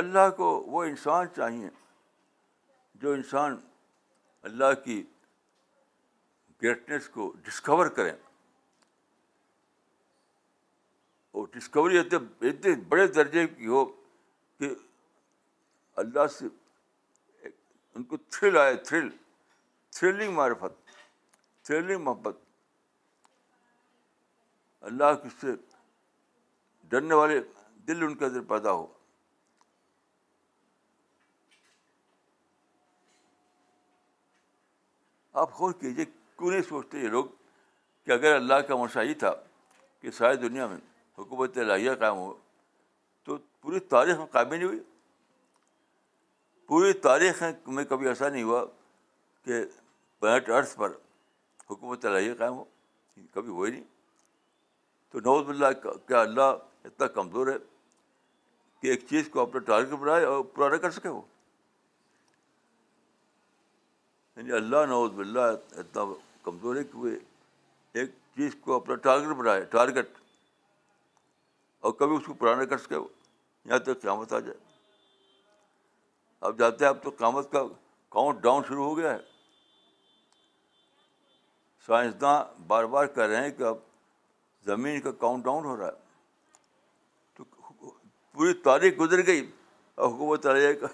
اللہ 0.00 0.30
کو 0.36 0.46
وہ 0.70 0.82
انسان 0.84 1.26
چاہیے 1.36 1.68
جو 3.02 3.12
انسان 3.12 3.56
اللہ 4.48 4.72
کی 4.84 5.02
گریٹنیس 6.66 7.08
کو 7.14 7.30
ڈسکور 7.44 7.86
کریں 7.96 8.12
اور 11.30 11.46
ڈسکوری 11.52 11.98
اتنے 11.98 12.48
اتنے 12.48 12.74
بڑے 12.94 13.06
درجے 13.18 13.46
کی 13.56 13.66
ہو 13.66 13.84
کہ 14.58 14.68
اللہ 16.02 16.26
سے 16.38 16.46
ان 17.46 18.04
کو 18.12 18.16
تھرل 18.30 18.56
آئے 18.58 18.74
تھرل 18.88 19.08
تھرلنگ 19.98 20.34
معرفت 20.36 20.90
تھرلنگ 21.66 22.02
محبت 22.04 22.40
اللہ 24.90 25.14
کے 25.22 25.54
ڈرنے 26.94 27.14
والے 27.20 27.40
دل 27.86 28.02
ان 28.04 28.14
کے 28.18 28.24
اندر 28.24 28.42
پیدا 28.54 28.72
ہو 28.80 28.86
آپ 35.42 35.58
غور 35.60 35.72
کیجیے 35.80 36.04
کیوں 36.38 36.50
نہیں 36.50 36.62
سوچتے 36.68 36.98
یہ 37.00 37.08
لوگ 37.08 37.24
کہ 38.06 38.10
اگر 38.12 38.34
اللہ 38.34 38.54
کا 38.68 38.76
منشا 38.76 39.02
یہ 39.02 39.14
تھا 39.20 39.32
کہ 40.00 40.10
ساری 40.16 40.36
دنیا 40.46 40.66
میں 40.66 40.76
حکومت 41.18 41.58
الہیہ 41.58 41.94
قائم 42.00 42.16
ہو 42.16 42.32
تو 43.24 43.36
پوری 43.60 43.78
تاریخ 43.94 44.16
میں 44.18 44.26
قابل 44.32 44.56
نہیں 44.56 44.66
ہوئی 44.68 44.78
پوری 46.68 46.92
تاریخ 47.08 47.42
میں 47.76 47.84
کبھی 47.88 48.08
ایسا 48.08 48.28
نہیں 48.28 48.42
ہوا 48.42 48.64
کہ 49.44 49.62
پلانٹ 50.20 50.48
ارتھ 50.50 50.76
پر 50.78 50.92
حکومت 51.70 52.04
الہیہ 52.06 52.34
قائم 52.38 52.52
ہو 52.54 52.64
کبھی 53.34 53.52
ہوئی 53.52 53.70
نہیں 53.70 53.84
تو 55.12 55.20
نوز 55.24 55.48
اللہ 55.48 55.72
کیا 56.08 56.20
اللہ 56.20 56.54
اتنا 56.84 57.06
کمزور 57.18 57.46
ہے 57.52 57.56
کہ 58.80 58.86
ایک 58.90 59.04
چیز 59.08 59.28
کو 59.32 59.40
اپنا 59.40 59.60
ٹارگیٹ 59.70 59.92
بنائے 59.98 60.24
اور 60.24 60.42
پورا 60.54 60.68
نہ 60.74 60.76
کر 60.82 60.90
سکے 60.98 61.08
وہ 61.08 61.20
یعنی 64.36 64.52
اللہ 64.52 64.86
نوز 64.88 65.18
اللہ 65.20 65.78
اتنا 65.80 66.02
کمزوری 66.46 66.82
کے 66.84 66.96
ہوئے 66.98 67.16
ایک 68.00 68.10
چیز 68.34 68.54
کو 68.64 68.74
اپنا 68.74 68.94
ٹارگیٹ 69.04 69.36
بنائے 69.36 69.62
ٹارگیٹ 69.70 70.10
اور 71.86 71.92
کبھی 72.02 72.16
اس 72.16 72.26
کو 72.38 72.54
نہ 72.54 72.64
کر 72.70 72.78
سکے 72.84 72.94
یہاں 72.96 73.78
تک 73.86 74.00
قیامت 74.02 74.32
آ 74.32 74.38
جائے 74.46 74.58
اب 76.48 76.58
جاتے 76.58 76.84
ہیں 76.84 76.90
اب 76.90 77.02
تو 77.02 77.10
قیامت 77.18 77.50
کا 77.52 77.62
کاؤنٹ 78.16 78.38
ڈاؤن 78.42 78.62
شروع 78.68 78.84
ہو 78.84 78.96
گیا 78.98 79.12
ہے 79.12 79.18
سائنسداں 81.86 82.34
بار 82.66 82.84
بار 82.94 83.06
کہہ 83.16 83.26
رہے 83.32 83.42
ہیں 83.44 83.50
کہ 83.58 83.62
اب 83.72 83.76
زمین 84.66 85.00
کا 85.00 85.12
کاؤنٹ 85.24 85.44
ڈاؤن 85.44 85.64
ہو 85.64 85.76
رہا 85.76 85.86
ہے 85.86 87.36
تو 87.36 87.44
پوری 87.80 88.52
تاریخ 88.68 88.98
گزر 89.00 89.26
گئی 89.26 89.44
اور 89.96 90.08
حکومت 90.10 90.46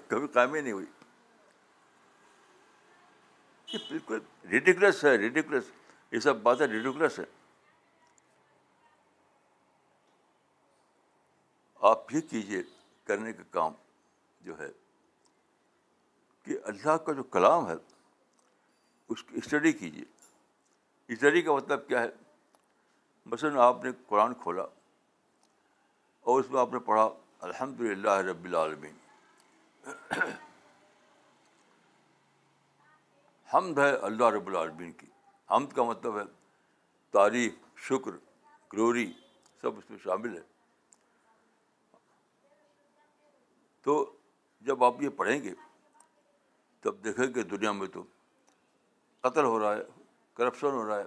کبھی 0.09 0.27
قائم 0.33 0.53
ہی 0.53 0.61
نہیں 0.61 0.71
ہوئی 0.73 0.85
یہ 3.73 3.77
جی، 3.79 3.85
بالکل 3.89 4.17
ریڈیکلس 4.49 5.03
ہے 5.05 5.11
ریڈیکلس 5.17 5.71
یہ 6.11 6.19
سب 6.19 6.41
باتیں 6.43 6.65
ریڈیکلس 6.67 7.17
ہے 7.19 7.23
آپ 11.89 12.13
یہ 12.13 12.21
کیجیے 12.29 12.61
کرنے 13.07 13.33
کا 13.33 13.43
کام 13.51 13.73
جو 14.45 14.59
ہے 14.59 14.69
کہ 16.43 16.57
اللہ 16.73 16.97
کا 17.05 17.13
جو 17.17 17.23
کلام 17.37 17.67
ہے 17.69 17.73
اس 19.13 19.23
کی 19.23 19.37
اسٹڈی 19.37 19.71
کیجیے 19.81 20.05
اسٹڈی 21.13 21.41
کا 21.41 21.53
مطلب 21.55 21.87
کیا 21.87 22.01
ہے 22.01 22.09
مثلاً 23.31 23.57
آپ 23.67 23.83
نے 23.83 23.91
قرآن 24.07 24.33
کھولا 24.43 24.63
اور 26.31 26.39
اس 26.39 26.49
میں 26.51 26.59
آپ 26.61 26.73
نے 26.73 26.79
پڑھا 26.91 27.07
الحمد 27.47 27.81
للہ 27.81 28.17
رب 28.31 28.43
العالمین 28.45 28.97
حمد 33.53 33.79
ہے 33.79 33.91
اللہ 34.07 34.29
رب 34.35 34.47
العالمین 34.47 34.91
کی 34.99 35.07
حمد 35.51 35.73
کا 35.75 35.83
مطلب 35.83 36.17
ہے 36.19 36.23
تعریف 37.13 37.55
شکر 37.87 38.11
گلوری 38.73 39.11
سب 39.61 39.77
اس 39.77 39.89
میں 39.89 39.97
شامل 40.03 40.35
ہے 40.37 40.41
تو 43.87 43.95
جب 44.69 44.83
آپ 44.83 45.01
یہ 45.01 45.09
پڑھیں 45.19 45.41
گے 45.43 45.53
تب 46.83 47.03
دیکھیں 47.03 47.25
گے 47.35 47.43
دنیا 47.51 47.71
میں 47.81 47.87
تو 47.93 48.03
قتل 49.27 49.45
ہو 49.51 49.59
رہا 49.59 49.75
ہے 49.75 49.81
کرپشن 50.37 50.71
ہو 50.79 50.87
رہا 50.87 50.97
ہے 50.99 51.05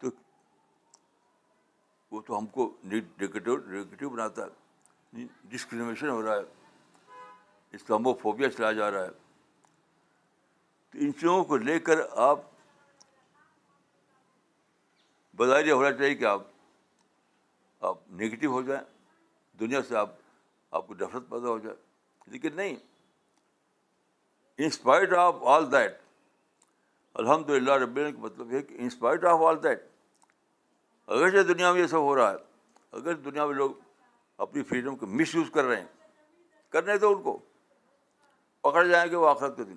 تو 0.00 0.10
وہ 2.10 2.20
تو 2.26 2.38
ہم 2.38 2.46
کو 2.58 2.70
نیگیٹو 2.92 4.08
بناتا 4.10 4.44
ہے 4.46 5.26
ڈسکریمنیشن 5.50 6.08
ہو 6.10 6.22
رہا 6.22 6.36
ہے 6.36 6.57
فوبیا 7.76 8.48
چلایا 8.50 8.72
جا 8.72 8.90
رہا 8.90 9.04
ہے 9.04 9.10
تو 10.90 10.98
ان 11.04 11.12
چیزوں 11.20 11.42
کو 11.44 11.56
لے 11.56 11.78
کر 11.88 11.98
آپ 12.28 12.38
بظاہر 15.38 15.70
ہونا 15.70 15.90
چاہیے 15.96 16.14
کہ 16.14 16.24
آپ 16.24 16.42
آپ 17.88 17.96
نگیٹو 18.20 18.46
ہو 18.52 18.62
جائیں 18.68 18.82
دنیا 19.60 19.82
سے 19.88 19.96
آپ 19.96 20.14
آپ 20.76 20.86
کو 20.86 20.94
نفرت 21.00 21.28
پیدا 21.30 21.48
ہو 21.48 21.58
جائے 21.58 21.74
لیکن 22.32 22.56
نہیں 22.56 22.76
انسپائرڈ 24.66 25.14
آف 25.14 25.34
آل 25.56 25.70
دیٹ 25.72 25.98
الحمد 27.22 27.50
للہ 27.50 27.72
رب 27.82 27.96
کا 27.96 28.18
مطلب 28.22 28.50
ہے 28.52 28.62
کہ 28.62 28.74
انسپائرڈ 28.86 29.24
آف 29.34 29.42
آل 29.48 29.62
دیٹ 29.62 29.82
اگرچہ 31.16 31.46
دنیا 31.52 31.72
میں 31.72 31.80
یہ 31.80 31.86
سب 31.90 32.00
ہو 32.08 32.14
رہا 32.16 32.30
ہے 32.30 32.36
اگر 32.98 33.14
دنیا 33.30 33.46
میں 33.46 33.54
لوگ 33.54 33.70
اپنی 34.46 34.62
فریڈم 34.62 34.96
کو 34.96 35.06
مس 35.06 35.34
یوز 35.34 35.50
کر 35.54 35.64
رہے 35.64 35.80
ہیں 35.80 35.86
کرنے 36.72 36.96
دو 36.98 37.08
ان 37.14 37.22
کو 37.22 37.38
پکڑ 38.62 38.86
جائیں 38.88 39.10
گے 39.10 39.16
وہ 39.16 39.28
آخرت 39.28 39.56
کے 39.56 39.64
دن 39.64 39.76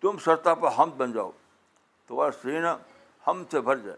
تم 0.00 0.18
سرتا 0.24 0.54
پر 0.62 0.70
ہم 0.78 0.90
بن 0.96 1.12
جاؤ 1.12 1.30
تو 2.06 2.14
وہ 2.16 2.30
سینا 2.42 2.76
ہم 3.26 3.42
سے 3.50 3.60
بھر 3.68 3.76
جائے 3.86 3.96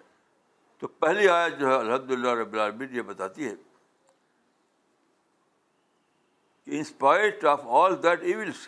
تو 0.78 0.88
پہلی 1.02 1.28
آیت 1.28 1.58
جو 1.60 1.68
ہے 1.68 1.74
الحمد 1.78 2.10
للہ 2.10 2.34
رب 2.40 2.52
العالمین 2.54 2.94
یہ 2.96 3.02
بتاتی 3.12 3.48
ہے 3.48 3.54
کہ 6.64 6.76
in spite 6.76 7.44
of 7.52 7.60
all 7.80 8.02
that 8.02 8.22
events 8.30 8.66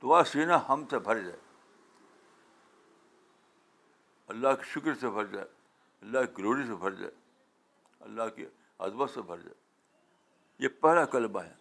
تو 0.00 0.22
سینا 0.32 0.58
ہم 0.68 0.84
سے 0.90 0.98
بھر 1.08 1.20
جائے 1.24 1.36
اللہ 4.34 4.54
کے 4.60 4.64
شکر 4.74 4.94
سے 5.00 5.10
بھر 5.16 5.24
جائے 5.34 5.44
اللہ 6.02 6.24
کی 6.34 6.38
گلوری 6.38 6.66
سے 6.66 6.74
بھر 6.84 6.90
جائے 7.00 7.10
اللہ 8.04 8.28
کے 8.36 8.46
عظمت 8.86 9.10
سے 9.10 9.22
بھر 9.30 9.38
جائے 9.40 9.54
یہ 10.64 10.68
پہلا 10.80 11.04
کلمہ 11.14 11.40
ہے 11.44 11.54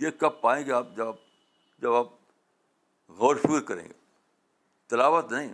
یہ 0.00 0.10
کب 0.18 0.40
پائیں 0.40 0.64
گے 0.66 0.72
آپ 0.72 0.86
جب 0.96 1.06
آپ 1.08 1.16
جب 1.80 1.94
آپ 1.94 2.06
غور 3.18 3.36
فکر 3.42 3.60
کریں 3.70 3.84
گے 3.84 3.92
تلاوت 4.88 5.32
نہیں 5.32 5.52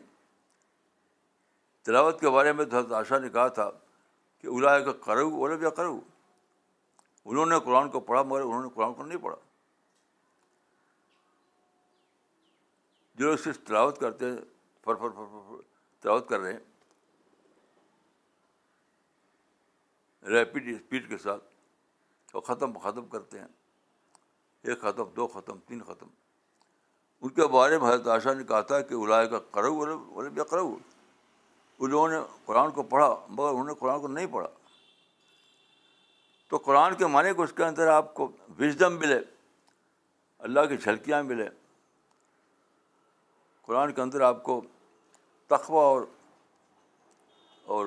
تلاوت 1.84 2.20
کے 2.20 2.30
بارے 2.36 2.52
میں 2.58 2.64
حضرت 2.72 2.92
آشا 2.98 3.18
نے 3.24 3.28
کہا 3.36 3.46
تھا 3.58 3.70
کہ 4.40 4.60
کا 4.84 4.92
کرو 5.06 5.28
اولا 5.40 5.56
بھی 5.56 5.66
کرو 5.76 5.98
انہوں 7.24 7.46
نے 7.52 7.56
قرآن 7.64 7.88
کو 7.90 8.00
پڑھا 8.08 8.22
مگر 8.22 8.40
انہوں 8.40 8.62
نے 8.62 8.68
قرآن 8.74 8.94
کو 8.94 9.04
نہیں 9.06 9.18
پڑھا 9.22 9.36
جو 13.20 13.28
لوگ 13.28 13.36
صرف 13.44 13.58
تلاوت 13.66 13.98
کرتے 14.00 14.30
ہیں 14.30 14.36
فر 14.84 14.98
تلاوت 15.08 16.28
کر 16.28 16.40
رہے 16.40 16.52
ہیں 16.52 16.64
ریپڈ 20.36 20.68
اسپیڈ 20.74 21.08
کے 21.08 21.18
ساتھ 21.22 22.34
اور 22.36 22.42
ختم 22.46 22.78
ختم 22.86 23.06
کرتے 23.16 23.38
ہیں 23.38 23.46
ایک 24.70 24.80
ختم 24.80 25.04
دو 25.16 25.26
ختم 25.32 25.58
تین 25.66 25.82
ختم 25.86 26.08
ان 27.22 27.28
کے 27.34 27.46
بارے 27.52 27.78
میں 27.78 27.88
حضرت 27.92 28.06
عائشہ 28.14 28.34
نے 28.38 28.44
کہا 28.44 28.60
تھا 28.70 28.80
کہ 28.88 28.94
الائے 29.02 29.26
کا 29.28 29.38
کرو 29.52 30.24
یا 30.36 30.44
کرو 30.50 30.74
ان 31.78 31.90
لوگوں 31.90 32.08
نے 32.08 32.16
قرآن 32.44 32.70
کو 32.76 32.82
پڑھا 32.92 33.08
مگر 33.28 33.48
انہوں 33.48 33.66
نے 33.66 33.74
قرآن 33.78 34.00
کو 34.00 34.08
نہیں 34.08 34.26
پڑھا 34.32 34.48
تو 36.50 36.56
قرآن 36.64 36.94
کے 36.96 37.06
معنی 37.14 37.32
کو 37.34 37.42
اس 37.42 37.52
کے 37.56 37.64
اندر 37.64 37.88
آپ 37.92 38.12
کو 38.14 38.28
وزڈم 38.58 38.98
ملے 38.98 39.18
اللہ 40.46 40.66
کی 40.68 40.76
جھلکیاں 40.76 41.22
ملے 41.32 41.48
قرآن 43.66 43.92
کے 43.92 44.02
اندر 44.02 44.20
آپ 44.30 44.42
کو 44.44 44.60
تخوہ 45.48 45.82
اور 47.76 47.86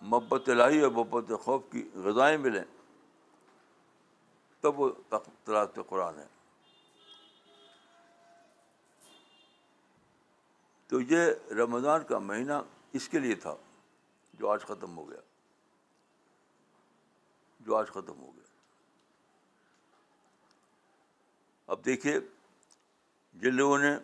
محبت 0.00 0.48
لاہی 0.48 0.80
اور 0.84 0.90
محبت 0.90 1.32
خوف 1.44 1.62
کی 1.70 1.88
غذائیں 2.04 2.36
ملیں 2.38 2.64
وہ 4.76 4.90
تلاوت 5.44 5.78
قرآن 5.88 6.18
ہے 6.18 6.26
تو 10.88 11.00
یہ 11.00 11.52
رمضان 11.62 12.02
کا 12.08 12.18
مہینہ 12.30 12.62
اس 12.96 13.08
کے 13.08 13.18
لیے 13.18 13.34
تھا 13.44 13.54
جو 14.38 14.48
آج 14.50 14.62
ختم 14.68 14.96
ہو 14.96 15.08
گیا 15.10 15.20
جو 17.66 17.76
آج 17.76 17.88
ختم 17.92 18.20
ہو 18.22 18.30
گیا 18.36 18.42
اب 21.72 21.84
دیکھیے 21.84 22.18
جن 23.42 23.54
لوگوں 23.54 23.78
نے 23.78 23.94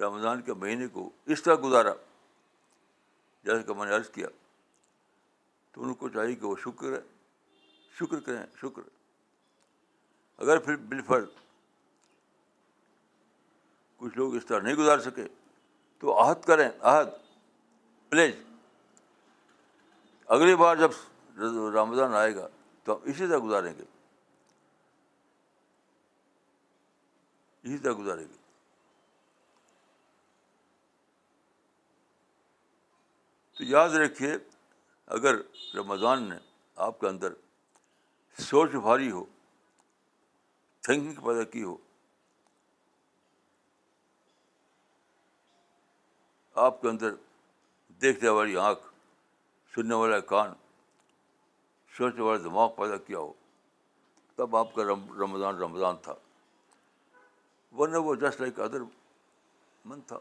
رمضان 0.00 0.42
کے 0.42 0.54
مہینے 0.62 0.86
کو 0.92 1.08
اس 1.32 1.42
طرح 1.42 1.54
گزارا 1.62 1.92
جیسا 3.44 3.62
کہ 3.66 3.74
میں 3.78 3.86
نے 3.86 3.92
عرض 3.96 4.10
کیا 4.10 4.26
تو 5.72 5.82
ان 5.84 5.94
کو 6.00 6.08
چاہیے 6.08 6.34
کہ 6.34 6.46
وہ 6.46 6.54
شکر 6.64 6.92
ہے 6.96 7.00
شکر 7.98 8.20
کریں 8.26 8.44
شکر 8.60 8.82
اگر 10.42 10.58
پھر 10.58 10.76
بالفڑ 10.88 11.20
کچھ 13.96 14.16
لوگ 14.18 14.34
اس 14.36 14.46
طرح 14.46 14.60
نہیں 14.60 14.74
گزار 14.76 14.98
سکے 15.00 15.24
تو 16.00 16.20
عہد 16.22 16.44
کریں 16.44 16.68
عہد 16.68 17.08
پلیز 18.10 18.34
اگلی 20.36 20.54
بار 20.56 20.76
جب 20.76 20.90
رمضان 21.76 22.14
آئے 22.14 22.34
گا 22.36 22.48
تو 22.84 22.94
ہم 22.94 23.10
اسی 23.10 23.26
طرح 23.26 23.38
گزاریں 23.44 23.72
گے 23.78 23.84
اسی 27.62 27.78
طرح 27.78 27.92
گزاریں 27.98 28.22
گے 28.24 28.42
تو 33.58 33.64
یاد 33.64 33.88
رکھیے 34.04 34.32
اگر 35.16 35.36
رمضان 35.74 36.22
نے 36.28 36.36
آپ 36.86 37.00
کے 37.00 37.06
اندر 37.08 37.32
سوچ 38.48 38.70
بھاری 38.84 39.10
ہو 39.10 39.24
تھنکنگ 40.84 41.20
پیدا 41.26 41.42
کی 41.50 41.62
ہو 41.64 41.76
آپ 46.64 46.80
کے 46.80 46.88
اندر 46.88 47.14
دیکھنے 48.02 48.28
والی 48.38 48.56
آنکھ 48.64 48.82
سننے 49.74 49.94
والا 50.00 50.18
کان 50.32 50.52
سوچنے 51.96 52.22
والا 52.22 52.42
دماغ 52.48 52.68
پیدا 52.76 52.96
کیا 53.06 53.18
ہو 53.18 53.32
تب 54.36 54.56
آپ 54.56 54.74
کا 54.74 54.84
رمضان 54.92 55.58
رمضان 55.62 55.96
تھا 56.02 56.14
ورنہ 57.78 57.96
وہ 58.08 58.14
جسٹ 58.24 58.40
لائک 58.40 58.60
ادر 58.66 58.80
من 59.84 60.00
تھا 60.08 60.18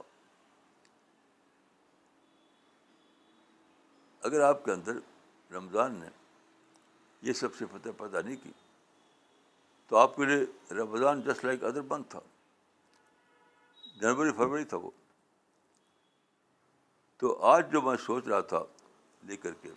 اگر 4.29 4.41
آپ 4.49 4.63
کے 4.65 4.71
اندر 4.71 4.99
رمضان 5.53 5.95
نے 5.99 6.07
یہ 7.27 7.33
سب 7.43 7.55
سے 7.55 7.65
پیدا 7.97 8.21
نہیں 8.21 8.35
کی 8.43 8.51
تو 9.87 9.97
آپ 9.97 10.15
کے 10.15 10.25
لیے 10.25 10.73
رمضان 10.75 11.21
جسٹ 11.21 11.45
لائک 11.45 11.63
ادر 11.69 11.81
بند 11.93 12.03
تھا 12.09 12.19
جنوری 14.01 14.31
فروری 14.37 14.63
تھا 14.73 14.77
وہ 14.83 14.89
تو 17.19 17.35
آج 17.49 17.71
جو 17.71 17.81
میں 17.81 17.95
سوچ 18.05 18.27
رہا 18.27 18.39
تھا 18.53 18.63
لے 19.27 19.35
کر 19.43 19.53
کے 19.61 19.69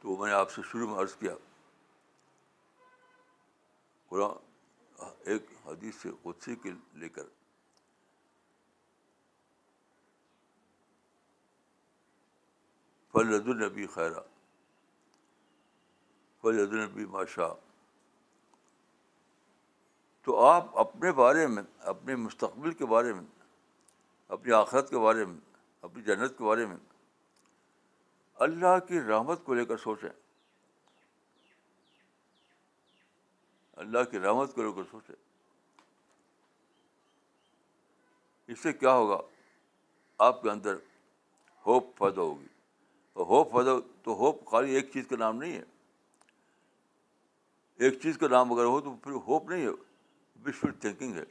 تو 0.00 0.16
میں 0.16 0.28
نے 0.28 0.34
آپ 0.34 0.50
سے 0.50 0.62
شروع 0.70 0.88
میں 0.90 0.98
عرض 1.02 1.14
کیا 1.16 1.34
قرآن 4.08 5.04
ایک 5.32 5.46
حدیث 5.64 5.94
سے 6.02 6.10
قدسی 6.22 6.54
کے 6.62 6.70
لے 7.00 7.08
کر 7.16 7.36
النبی 13.20 13.86
خیرہ 13.94 14.20
النبی 16.48 17.04
ماشاء 17.12 17.52
تو 20.28 20.36
آپ 20.44 20.76
اپنے 20.78 21.10
بارے 21.18 21.46
میں 21.46 21.62
اپنے 21.90 22.14
مستقبل 22.22 22.72
کے 22.78 22.86
بارے 22.86 23.12
میں 23.12 23.22
اپنی 24.36 24.52
آخرت 24.52 24.90
کے 24.90 24.98
بارے 25.04 25.24
میں 25.24 25.36
اپنی 25.86 26.02
جنت 26.08 26.36
کے 26.38 26.44
بارے 26.44 26.66
میں 26.72 26.76
اللہ 28.46 28.76
کی 28.88 29.00
رحمت 29.00 29.44
کو 29.44 29.54
لے 29.54 29.64
کر 29.70 29.76
سوچیں 29.84 30.08
اللہ 33.84 34.04
کی 34.10 34.18
رحمت 34.26 34.54
کو 34.54 34.62
لے 34.62 34.72
کر 34.76 34.82
سوچیں 34.90 35.14
اس 38.52 38.60
سے 38.62 38.72
کیا 38.82 38.92
ہوگا 38.96 39.18
آپ 40.28 40.42
کے 40.42 40.50
اندر 40.50 40.76
ہوپ 41.66 41.96
پیدا 41.98 42.20
ہوگی 42.22 42.46
اور 43.14 43.26
ہوپ 43.26 43.52
پیدا 43.56 43.78
تو 44.02 44.14
ہوپ 44.24 44.46
خالی 44.50 44.74
ایک 44.74 44.92
چیز 44.92 45.06
کا 45.10 45.16
نام 45.26 45.36
نہیں 45.42 45.58
ہے 45.58 45.64
ایک 47.86 48.00
چیز 48.02 48.18
کا 48.18 48.28
نام 48.36 48.52
اگر 48.52 48.64
ہو 48.74 48.80
تو 48.88 48.94
پھر 49.02 49.22
ہوپ 49.26 49.50
نہیں 49.50 49.66
ہے 49.66 49.78
وشول 50.46 50.72
تھنکنگ 50.80 51.14
ہے 51.16 51.24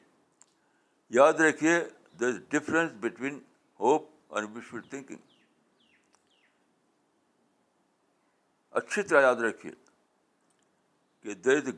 یاد 1.17 1.33
رکھیے 1.47 1.79
there 2.19 2.29
is 2.33 2.39
difference 2.51 2.91
between 2.99 3.37
hope 3.79 4.07
and 4.35 4.57
wishful 4.57 4.81
thinking 4.89 5.17
اچھی 8.79 9.01
طرح 9.09 9.21
یاد 9.21 9.35
رکھیے 9.47 9.71
کہ 11.21 11.33
there 11.43 11.57
is 11.57 11.67
a 11.67 11.71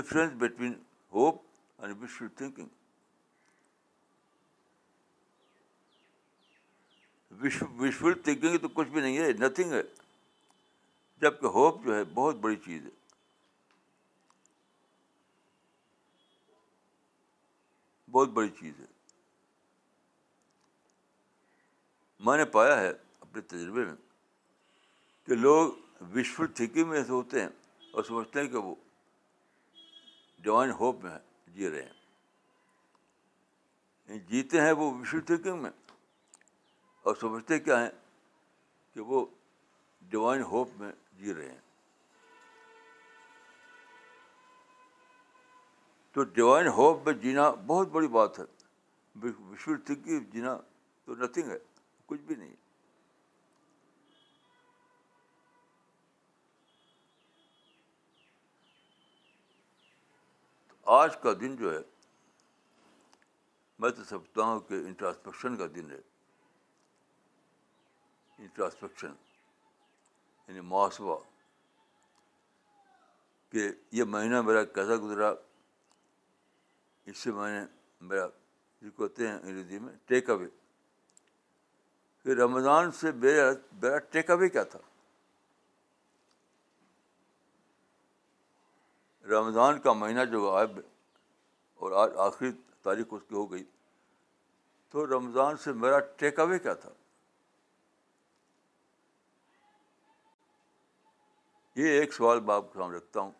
difference 0.00 0.32
between 0.42 0.72
hope 1.14 1.42
and 1.80 2.02
wishful 2.02 2.28
thinking 2.36 2.68
wishful 7.82 8.14
thinking 8.24 8.56
تو 8.62 8.68
کچھ 8.74 8.88
بھی 8.88 9.00
نہیں 9.00 9.18
ہے 9.18 9.30
نتھنگ 9.40 9.72
ہے 9.72 9.82
جبکہ 11.22 11.46
ہوپ 11.56 11.84
جو 11.84 11.94
ہے 11.96 12.04
بہت 12.14 12.36
بڑی 12.40 12.56
چیز 12.64 12.84
ہے 12.84 12.98
بہت 18.12 18.28
بڑی 18.38 18.48
چیز 18.60 18.78
ہے 18.80 18.84
میں 22.24 22.36
نے 22.36 22.44
پایا 22.54 22.80
ہے 22.80 22.88
اپنے 23.20 23.40
تجربے 23.52 23.84
میں 23.84 23.94
کہ 25.26 25.34
لوگ 25.34 25.70
وشفل 26.14 26.46
تھنکنگ 26.58 26.88
میں 26.88 27.02
سے 27.04 27.12
ہوتے 27.12 27.40
ہیں 27.40 27.48
اور 27.94 28.02
سمجھتے 28.04 28.40
ہیں 28.40 28.48
کہ 28.48 28.58
وہ 28.58 28.74
ڈیوائن 30.42 30.70
ہوپ 30.80 31.04
میں 31.04 31.18
جی 31.54 31.70
رہے 31.70 31.82
ہیں 31.82 31.92
یعنی 34.08 34.20
جیتے 34.28 34.60
ہیں 34.60 34.72
وہ 34.82 34.90
وشفل 34.94 35.20
تھنکنگ 35.32 35.62
میں 35.62 35.70
اور 37.06 37.14
سمجھتے 37.20 37.58
کیا 37.60 37.80
ہیں 37.82 37.90
کہ 38.94 39.00
وہ 39.12 39.24
ڈیوائن 40.12 40.42
ہوپ 40.50 40.78
میں 40.80 40.92
جی 41.18 41.34
رہے 41.34 41.48
ہیں 41.50 41.58
تو 46.12 46.22
ڈیوائن 46.34 46.66
ہوپ 46.76 47.04
میں 47.06 47.12
جینا 47.22 47.50
بہت 47.66 47.88
بڑی 47.88 48.08
بات 48.18 48.38
ہے 48.38 48.44
تھنکنگ 49.14 50.18
جینا 50.32 50.56
تو 51.04 51.14
نتھنگ 51.16 51.50
ہے 51.50 51.58
کچھ 52.06 52.20
بھی 52.26 52.34
نہیں 52.34 52.54
آج 61.00 61.16
کا 61.22 61.32
دن 61.40 61.54
جو 61.56 61.72
ہے 61.74 61.80
میں 63.80 63.90
تو 63.96 64.04
سمجھتا 64.04 64.42
ہوں 64.42 64.60
کہ 64.68 64.74
انٹراسپیکشن 64.86 65.56
کا 65.56 65.66
دن 65.74 65.90
ہے 65.90 65.98
انٹراسپیکشن 68.42 69.12
یعنی 70.48 70.60
محاسبہ 70.60 71.18
کہ 73.52 73.68
یہ 73.98 74.04
مہینہ 74.16 74.40
میرا 74.42 74.64
کیسا 74.74 74.96
گزرا 75.02 75.32
اس 77.10 77.18
سے 77.22 77.32
میں 77.32 77.50
نے 77.50 77.64
میرا 78.08 78.26
ہیں 79.20 79.30
انگریزی 79.38 79.78
میں 79.78 79.92
ٹیک 80.08 80.30
اوے 80.30 80.46
کہ 82.22 82.34
رمضان 82.42 82.90
سے 83.00 83.12
میرا 83.24 83.50
میرا 83.82 83.98
ٹیک 84.14 84.30
اوے 84.30 84.48
کیا 84.54 84.62
تھا 84.74 84.78
رمضان 89.32 89.80
کا 89.80 89.92
مہینہ 89.92 90.24
جو 90.32 90.38
ہے 90.58 90.64
اور 91.80 91.92
آج 92.04 92.16
آخری 92.26 92.50
تاریخ 92.82 93.06
اس 93.16 93.22
کی 93.28 93.34
ہو 93.34 93.50
گئی 93.52 93.62
تو 94.92 95.06
رمضان 95.06 95.56
سے 95.64 95.72
میرا 95.84 95.98
ٹیک 96.22 96.38
اوے 96.46 96.58
کیا 96.64 96.74
تھا 96.84 96.92
یہ 101.80 101.98
ایک 102.00 102.14
سوال 102.14 102.40
میں 102.46 102.54
آپ 102.54 102.72
کے 102.72 102.78
سامنے 102.78 102.96
رکھتا 102.96 103.20
ہوں 103.20 103.30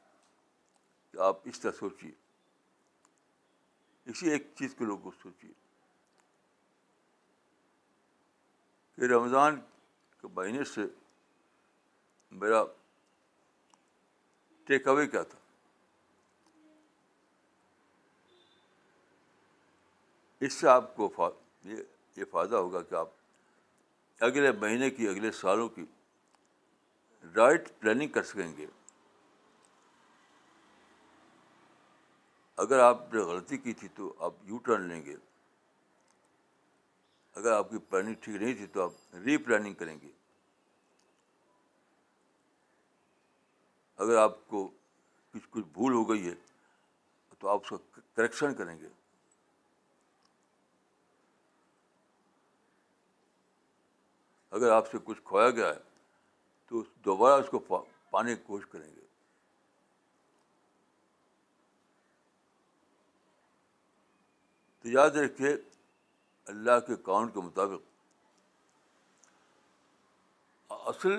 کہ 1.13 1.19
آپ 1.29 1.39
اس 1.53 1.61
طرح 1.61 1.73
سوچیے 1.79 2.11
اسی 4.11 4.31
ایک 4.31 4.43
چیز 4.59 4.75
کے 4.79 4.85
لوگ 4.85 4.99
کو 5.03 5.11
سوچیے 5.23 5.51
کہ 8.97 9.11
رمضان 9.13 9.59
کے 10.21 10.29
مہینے 10.37 10.65
سے 10.75 10.83
میرا 12.41 12.63
ٹیک 14.67 14.89
اوے 14.89 15.07
کیا 15.13 15.23
تھا 15.31 15.39
اس 20.47 20.53
سے 20.55 20.69
آپ 20.69 20.95
کو 20.97 21.31
یہ 21.71 22.25
فائدہ 22.31 22.57
ہوگا 22.57 22.83
کہ 22.91 22.95
آپ 23.05 23.09
اگلے 24.29 24.53
مہینے 24.61 24.91
کی 24.99 25.09
اگلے 25.09 25.33
سالوں 25.45 25.69
کی 25.77 25.85
رائٹ 27.37 27.69
پلاننگ 27.81 28.09
کر 28.17 28.23
سکیں 28.33 28.53
گے 28.57 28.67
اگر 32.61 32.79
آپ 32.85 33.13
نے 33.15 33.21
غلطی 33.29 33.57
کی 33.59 33.73
تھی 33.81 33.87
تو 33.97 34.13
آپ 34.25 34.33
یو 34.47 34.57
ٹرن 34.65 34.83
لیں 34.89 35.01
گے 35.05 35.15
اگر 37.41 37.53
آپ 37.53 37.71
کی 37.71 37.79
پلاننگ 37.91 38.15
ٹھیک 38.21 38.37
نہیں 38.43 38.53
تھی 38.55 38.67
تو 38.75 38.83
آپ 38.83 39.15
ری 39.25 39.37
پلاننگ 39.47 39.75
کریں 39.83 39.97
گے 40.01 40.09
اگر 44.05 44.17
آپ 44.27 44.37
کو 44.49 44.67
کچھ 45.33 45.47
کچھ 45.51 45.65
بھول 45.73 45.93
ہو 45.95 46.09
گئی 46.11 46.29
ہے 46.29 46.35
تو 47.39 47.49
آپ 47.49 47.61
اس 47.63 47.69
کا 47.71 48.01
کریکشن 48.17 48.55
کریں 48.61 48.77
گے 48.81 48.89
اگر 54.59 54.71
آپ 54.77 54.91
سے 54.91 54.99
کچھ 55.05 55.21
کھویا 55.25 55.51
گیا 55.61 55.69
ہے 55.69 55.81
تو 56.69 56.83
دوبارہ 57.05 57.43
اس 57.43 57.49
کو 57.51 57.59
پانے 58.11 58.37
کی 58.37 58.43
کوشش 58.47 58.67
کریں 58.73 58.91
گے 58.95 59.00
تو 64.81 64.89
یاد 64.89 65.17
رکھیے 65.25 65.53
اللہ 66.53 66.79
کے 66.87 66.97
کاؤنٹ 67.07 67.33
کے 67.35 67.41
مطابق 67.47 67.89
اصل 70.91 71.17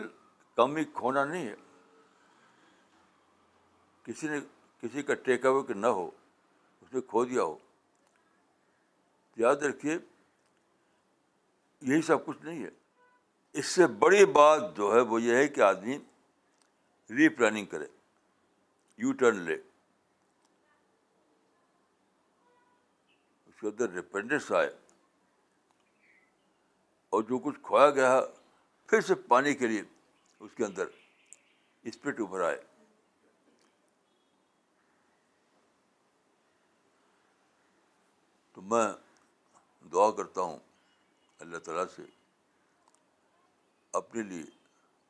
کمی 0.56 0.84
کھونا 0.94 1.24
نہیں 1.26 1.48
ہے 1.48 1.56
کسی 4.04 4.28
نے 4.28 4.40
کسی 4.82 5.02
کا 5.10 5.14
ٹیک 5.26 5.46
اوے 5.46 5.74
نہ 5.74 5.88
ہو 5.98 6.10
اس 6.82 6.94
نے 6.94 7.02
کھو 7.10 7.24
دیا 7.26 7.44
ہو 7.44 7.56
تو 9.34 9.42
یاد 9.42 9.64
رکھیے 9.70 9.98
یہی 11.92 12.02
سب 12.08 12.26
کچھ 12.26 12.44
نہیں 12.46 12.64
ہے 12.64 12.70
اس 13.60 13.66
سے 13.66 13.88
بڑی 14.02 14.26
بات 14.40 14.64
جو 14.78 14.94
ہے 14.96 15.00
وہ 15.12 15.22
یہ 15.22 15.36
ہے 15.36 15.48
کہ 15.56 15.62
آدمی 15.62 15.98
ری 17.18 17.30
پلاننگ 17.38 17.66
کرے 17.76 17.86
یو 19.04 19.12
ٹرن 19.22 19.42
لے 19.50 19.56
کے 23.62 23.68
اندر 23.68 23.90
ریپینڈنس 23.94 24.52
آئے 24.58 24.68
اور 27.16 27.24
جو 27.30 27.38
کچھ 27.46 27.60
کھویا 27.64 27.90
گیا 27.98 28.20
پھر 28.90 29.02
سے 29.08 29.16
پانی 29.34 29.54
کے 29.56 29.68
لیے 29.68 29.82
اس 30.46 30.52
کے 30.58 30.64
اندر 30.66 30.86
اسپرٹ 31.92 32.20
ابھر 32.22 32.42
آئے 32.46 32.58
تو 38.54 38.62
میں 38.72 38.84
دعا 39.94 40.10
کرتا 40.22 40.42
ہوں 40.48 40.58
اللہ 41.46 41.58
تعالیٰ 41.66 41.86
سے 41.96 42.04
اپنے 44.00 44.22
لیے 44.32 44.44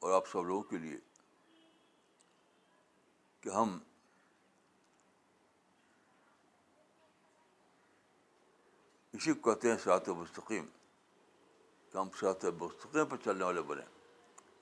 اور 0.04 0.12
آپ 0.18 0.28
سب 0.32 0.45
لوگوں 0.49 0.64
کے 0.74 0.78
لیے 0.84 0.97
کہ 3.41 3.49
ہم 3.60 3.78
اسی 9.14 9.34
کو 9.34 9.41
کہتے 9.53 9.70
ہیں 9.70 9.78
ساط 9.84 10.07
مستقیم 10.18 10.66
کہ 11.91 11.97
ہم 11.97 12.09
سرات 12.20 12.45
مستقیم 12.59 13.05
پر 13.09 13.18
چلنے 13.24 13.43
والے 13.43 13.62
بنے 13.72 13.82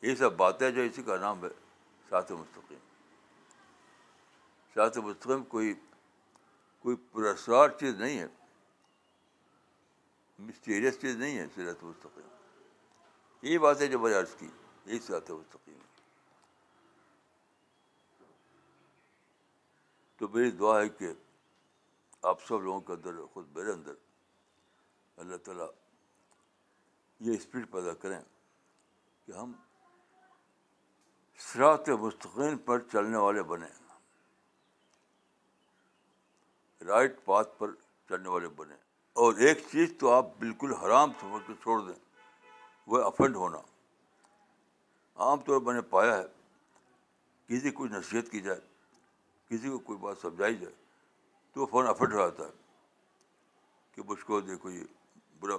یہ 0.07 0.15
سب 0.21 0.33
باتیں 0.37 0.69
جو 0.77 0.81
اسی 0.81 1.03
کا 1.09 1.17
نام 1.21 1.43
ہے 1.43 1.49
سرات 2.07 2.31
مستقیم 2.31 2.79
سرات 4.73 4.97
مستقیم 5.07 5.43
کوئی 5.53 5.73
کوئی 6.83 6.95
پرسرار 7.11 7.69
چیز 7.79 7.93
نہیں 8.01 8.17
ہے 8.19 8.27
مسٹیریس 10.47 10.99
چیز 11.01 11.15
نہیں 11.17 11.37
ہے 11.37 11.45
سیرت 11.55 11.83
مستقیم 11.83 13.45
یہ 13.51 13.57
بات 13.63 13.81
ہے 13.81 13.87
جو 13.87 13.99
میں 13.99 14.13
عرض 14.19 14.35
کی 14.39 14.45
یہی 14.85 14.99
سیرت 15.07 15.31
مستقیم 15.31 15.77
تو 20.19 20.27
میری 20.27 20.51
دعا 20.59 20.79
ہے 20.81 20.87
کہ 20.99 21.13
آپ 22.29 22.41
سب 22.45 22.61
لوگوں 22.61 22.79
کے 22.87 22.93
اندر 22.93 23.25
خود 23.33 23.45
میرے 23.57 23.71
اندر 23.71 23.93
اللہ 25.19 25.37
تعالیٰ 25.45 25.65
یہ 27.27 27.33
اسپرٹ 27.35 27.71
پیدا 27.71 27.93
کریں 28.01 28.19
کہ 29.25 29.31
ہم 29.37 29.51
سرات 31.51 31.89
مستقین 32.03 32.57
پر 32.67 32.79
چلنے 32.91 33.17
والے 33.23 33.41
بنیں 33.51 33.67
رائٹ 36.87 37.17
پاتھ 37.25 37.57
پر 37.57 37.71
چلنے 38.09 38.29
والے 38.29 38.47
بنیں 38.61 38.75
اور 39.23 39.33
ایک 39.47 39.61
چیز 39.71 39.93
تو 39.99 40.11
آپ 40.13 40.25
بالکل 40.39 40.73
حرام 40.83 41.11
سمجھ 41.21 41.41
کے 41.47 41.53
چھوڑ 41.63 41.79
دیں 41.87 41.95
وہ 42.93 43.01
افنڈ 43.05 43.35
ہونا 43.35 43.57
عام 45.25 45.39
طور 45.47 45.59
پر 45.59 45.65
میں 45.65 45.73
نے 45.73 45.81
پایا 45.89 46.17
ہے 46.17 46.23
کسی 47.47 47.71
کو 47.79 47.85
نصیحت 47.97 48.31
کی 48.31 48.41
جائے 48.45 48.59
کسی 49.49 49.69
کو 49.69 49.77
کوئی 49.89 49.99
بات 50.05 50.17
سمجھائی 50.21 50.55
جائے 50.57 50.73
تو 51.53 51.65
فون 51.71 51.87
افنڈ 51.87 52.13
ہو 52.13 52.19
جاتا 52.19 52.47
ہے 52.47 52.57
کہ 53.95 54.01
مجھ 54.09 54.19
کو 54.25 54.39
دیکھو 54.51 54.69
یہ 54.69 54.83
برا 55.41 55.57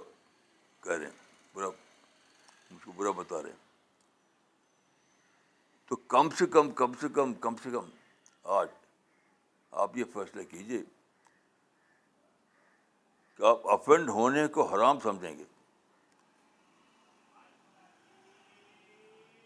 کہہ 0.83 0.93
رہے 0.93 1.05
ہیں 1.05 1.55
برا 1.55 1.69
مجھ 2.71 2.85
کو 2.85 2.93
برا 2.97 3.11
بتا 3.17 3.43
رہے 3.43 3.51
ہیں 3.51 3.69
تو 5.89 5.97
کم 6.15 6.29
سے 6.39 6.47
کم 6.57 6.71
کم 6.81 6.93
سے 7.01 7.09
کم 7.15 7.33
کم 7.47 7.57
سے 7.63 7.71
کم 7.71 7.89
آج 8.59 8.67
آپ 9.85 9.97
یہ 9.97 10.05
فیصلہ 10.13 10.43
کیجیے 10.51 10.83
کہ 13.37 13.43
آپ 13.51 13.67
افینڈ 13.73 14.09
ہونے 14.19 14.47
کو 14.55 14.67
حرام 14.75 15.01
سمجھیں 15.01 15.39
گے 15.39 15.45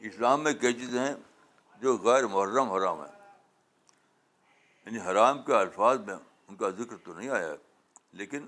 اسلام 0.08 0.42
میں 0.44 0.52
کئی 0.60 0.72
چیزیں 0.80 1.00
ہیں 1.00 1.14
جو 1.82 1.96
غیر 2.04 2.26
محرم 2.26 2.70
حرام 2.72 3.00
ہیں 3.02 3.12
یعنی 4.86 4.98
حرام 5.10 5.42
کے 5.42 5.54
الفاظ 5.56 6.00
میں 6.06 6.14
ان 6.14 6.56
کا 6.56 6.68
ذکر 6.80 6.96
تو 7.04 7.14
نہیں 7.18 7.28
آیا 7.36 7.54
لیکن 8.22 8.46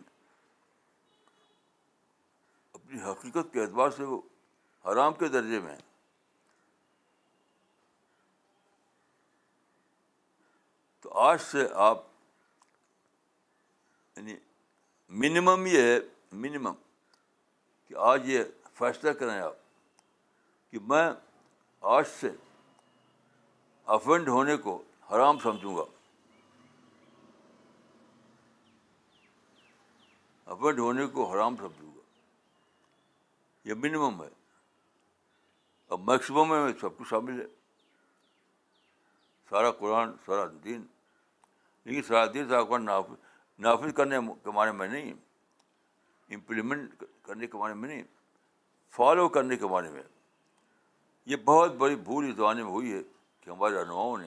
اپنی 2.86 3.00
حقیقت 3.02 3.52
کے 3.52 3.60
اعتبار 3.60 3.90
سے 3.96 4.04
وہ 4.04 4.20
حرام 4.90 5.12
کے 5.22 5.28
درجے 5.28 5.58
میں 5.60 5.76
تو 11.02 11.12
آج 11.20 11.40
سے 11.50 11.66
آپ 11.88 12.02
یعنی 14.16 14.34
منیمم 15.24 15.66
یہ 15.66 15.82
ہے 15.82 15.98
منیمم 16.44 16.74
کہ 17.88 17.94
آج 18.12 18.28
یہ 18.30 18.42
فیصلہ 18.78 19.10
کریں 19.18 19.38
آپ 19.40 19.54
کہ 20.70 20.78
میں 20.88 21.08
آج 21.98 22.06
سے 22.20 22.30
افینڈ 23.96 24.28
ہونے 24.28 24.56
کو 24.68 24.82
حرام 25.10 25.38
سمجھوں 25.42 25.76
گا 25.76 25.84
افینڈ 30.52 30.78
ہونے 30.78 31.06
کو 31.14 31.30
حرام 31.32 31.56
سمجھوں 31.56 31.85
یہ 33.66 33.74
منیمم 33.82 34.20
ہے 34.22 34.28
اور 35.90 35.98
میکسیمم 36.10 36.48
میں 36.50 36.72
سب 36.80 36.96
کچھ 36.98 37.08
شامل 37.08 37.40
ہے 37.40 37.46
سارا 39.48 39.70
قرآن 39.78 40.12
سارا 40.26 40.44
دین 40.64 40.84
لیکن 41.84 42.02
سارا 42.08 42.24
دین 42.34 42.48
سارا 42.48 42.62
قرآن 42.68 42.86
نافذ 43.66 43.92
کرنے 43.96 44.18
کے 44.44 44.50
معنی 44.54 44.72
میں 44.78 44.88
نہیں 44.88 45.12
امپلیمنٹ 46.34 47.02
کرنے 47.26 47.46
کے 47.46 47.58
معنی 47.58 47.74
میں 47.80 47.88
نہیں 47.88 48.02
فالو 48.96 49.28
کرنے 49.38 49.56
کے 49.56 49.66
معنی 49.76 49.88
میں 49.92 50.02
یہ 51.32 51.36
بہت 51.44 51.74
بڑی 51.84 51.96
بھول 52.08 52.28
اس 52.30 52.36
زمانے 52.36 52.62
میں 52.62 52.70
ہوئی 52.70 52.92
ہے 52.92 53.02
کہ 53.40 53.50
ہمارے 53.50 53.74
رہنماؤں 53.78 54.16
نے 54.18 54.26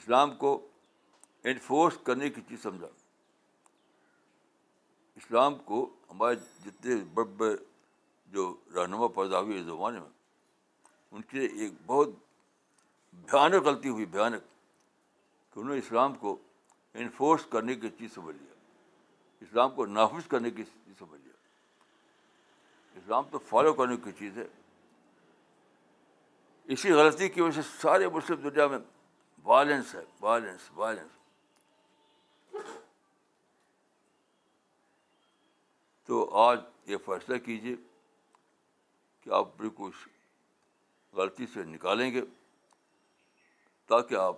اسلام 0.00 0.36
کو 0.44 0.58
انفورس 1.52 1.98
کرنے 2.06 2.30
کی 2.36 2.40
چیز 2.48 2.62
سمجھا 2.62 2.88
اسلام 5.22 5.54
کو 5.70 5.88
ہمارے 6.10 6.34
جتنے 6.64 6.94
بڑے 7.14 7.34
بڑے 7.38 7.56
جو 8.36 8.52
رہنما 8.76 9.06
پیدا 9.20 9.40
ہوئی 9.40 9.58
اس 9.60 9.64
زمانے 9.66 10.00
میں 10.00 10.14
ان 11.16 11.22
کی 11.30 11.38
ایک 11.44 11.72
بہت 11.92 12.10
بھیانک 13.30 13.64
غلطی 13.68 13.88
ہوئی 13.96 14.04
بھیانک 14.16 14.42
کہ 15.52 15.58
انہوں 15.60 15.72
نے 15.74 15.78
اسلام 15.84 16.14
کو 16.24 16.36
انفورس 17.04 17.46
کرنے 17.54 17.74
کی 17.84 17.88
چیز 18.00 18.14
سمجھ 18.14 18.36
لیا 18.36 18.54
اسلام 19.46 19.70
کو 19.78 19.86
نافذ 19.98 20.28
کرنے 20.34 20.50
کی 20.58 20.64
چیز 20.72 20.98
سمجھ 20.98 21.20
لیا 21.20 23.00
اسلام 23.00 23.28
تو 23.32 23.38
فالو 23.48 23.72
کرنے 23.80 23.96
کی 24.04 24.12
چیز 24.20 24.38
ہے 24.42 24.46
اسی 26.76 26.92
غلطی 27.00 27.28
کی 27.34 27.40
وجہ 27.40 27.60
سے 27.62 27.68
سارے 27.80 28.08
مسلم 28.18 28.48
دنیا 28.48 28.66
میں 28.74 28.78
وائلنس 29.50 29.94
وائلنس 30.20 30.70
وائلنس 30.78 31.18
ہے 31.18 32.64
تو 36.10 36.24
آج 36.46 36.60
یہ 36.92 36.96
فیصلہ 37.04 37.36
کیجیے 37.44 37.76
کہ 39.26 39.30
آپ 39.34 39.46
بالکل 39.58 39.88
غلطی 41.16 41.46
سے 41.52 41.62
نکالیں 41.66 42.10
گے 42.14 42.20
تاکہ 43.88 44.14
آپ 44.14 44.36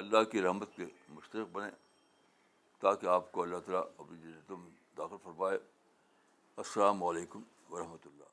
اللہ 0.00 0.24
کی 0.32 0.42
رحمت 0.42 0.74
کے 0.76 0.84
مشترک 1.14 1.48
بنیں 1.52 1.70
تاکہ 2.82 3.06
آپ 3.14 3.30
کو 3.32 3.42
اللہ 3.42 3.60
تعالیٰ 3.66 3.82
اپنی 4.04 4.18
جنتوں 4.24 4.56
میں 4.56 4.70
داخل 4.98 5.16
فرمائے 5.24 5.58
السلام 6.64 7.02
علیکم 7.04 7.40
ورحمۃ 7.70 8.04
اللہ 8.10 8.24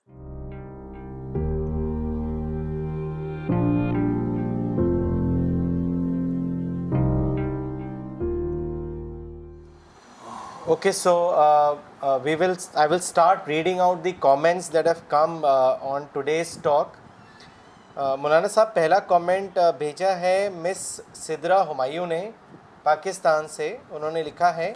okay 10.74 10.92
so 10.98 11.14
uh, 11.32 11.74
we 12.24 12.34
will 12.40 12.52
I 12.80 12.88
will 12.90 12.96
start 13.02 13.48
reading 13.48 13.80
out 13.82 14.04
the 14.04 14.12
comment 14.22 14.74
that 14.74 14.88
today's 16.18 16.54
talk 16.64 16.98
Maulana 18.20 18.48
sahib 18.54 18.74
پہلا 18.74 19.00
کامنٹ 19.10 19.58
بھیجا 19.78 20.16
ہے 20.20 20.38
مس 20.62 20.80
سدرا 21.16 21.62
ہمایوں 21.70 22.06
نے 22.08 22.22
پاکستان 22.84 23.48
سے 23.56 23.76
انہوں 23.92 24.12
نے 24.12 24.24
لکھا 24.24 24.56
ہے 24.56 24.72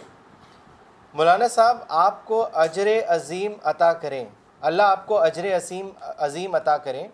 مولانا 1.14 1.48
صاحب 1.54 1.76
آپ 2.06 2.24
کو 2.26 2.44
اجر 2.64 2.88
عظیم 3.14 3.52
عطا 3.72 3.92
کریں 4.02 4.24
اللہ 4.70 4.90
آپ 4.96 5.06
کو 5.06 5.18
اجر 5.22 5.54
عظیم 5.56 5.88
عظیم 6.28 6.54
عطا 6.54 6.76
کریں 6.88 7.06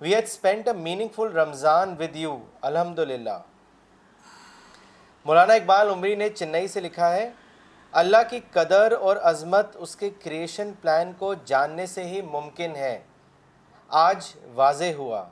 we 0.00 0.14
had 0.14 0.24
spend 0.24 0.68
a 0.68 0.72
meaningful 1.16 1.32
Ramzan 1.38 1.94
with 2.00 2.16
you 2.16 2.38
الحمد 2.72 2.98
للہ 3.12 3.38
مولانا 5.24 5.54
اقبال 5.54 5.90
عمری 5.90 6.14
نے 6.24 6.28
چنئی 6.28 6.68
سے 6.76 6.80
لکھا 6.80 7.12
ہے 7.14 7.28
اللہ 8.00 8.22
کی 8.30 8.38
قدر 8.52 8.92
اور 9.00 9.16
عظمت 9.30 9.76
اس 9.80 9.94
کے 9.96 10.10
کریشن 10.24 10.72
پلان 10.82 11.12
کو 11.18 11.32
جاننے 11.46 11.86
سے 11.86 12.04
ہی 12.04 12.20
ممکن 12.30 12.74
ہے 12.76 12.98
آج 14.00 14.34
واضح 14.54 14.94
ہوا 14.98 15.24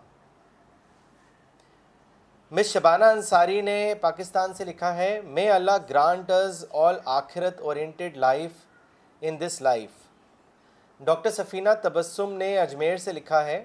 مس 2.57 2.67
شبانہ 2.73 3.05
انصاری 3.13 3.61
نے 3.61 3.95
پاکستان 4.01 4.55
سے 4.55 4.65
لکھا 4.65 4.95
ہے 4.97 5.21
مے 5.25 5.49
اللہ 5.51 5.77
گرانٹ 5.91 6.31
از 6.31 6.65
آل 6.83 6.97
آخرت 7.19 7.61
oriented 7.61 8.17
life 8.25 8.53
in 9.27 9.41
this 9.41 9.61
life 9.63 10.03
doctor 11.05 11.31
Safina 11.31 11.71
Tabassum 11.83 12.33
نے 12.39 12.57
اجمیر 12.61 12.97
سے 13.07 13.13
لکھا 13.13 13.45
ہے 13.45 13.63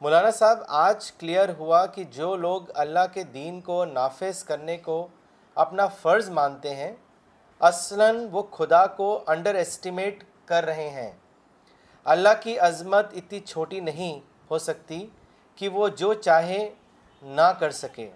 مولانا 0.00 0.30
صاحب 0.38 0.58
آج 0.84 1.10
کلیئر 1.18 1.48
ہوا 1.58 1.84
کہ 1.94 2.04
جو 2.12 2.34
لوگ 2.36 2.62
اللہ 2.84 3.06
کے 3.12 3.22
دین 3.34 3.60
کو 3.70 3.84
نافذ 3.84 4.42
کرنے 4.44 4.76
کو 4.84 5.06
اپنا 5.64 5.86
فرض 6.02 6.28
مانتے 6.38 6.74
ہیں 6.74 6.92
اصلاً 7.68 8.06
وہ 8.32 8.42
خدا 8.52 8.86
کو 8.96 9.04
انڈر 9.34 9.54
اسٹیمیٹ 9.58 10.22
کر 10.48 10.64
رہے 10.64 10.88
ہیں 10.96 11.10
اللہ 12.14 12.34
کی 12.42 12.58
عظمت 12.66 13.12
اتنی 13.20 13.38
چھوٹی 13.40 13.78
نہیں 13.88 14.18
ہو 14.50 14.58
سکتی 14.64 14.98
کہ 15.56 15.68
وہ 15.78 15.88
جو 16.02 16.12
چاہے 16.26 16.58
نہ 17.40 17.46
کر 17.60 17.70
سکے 17.78 18.08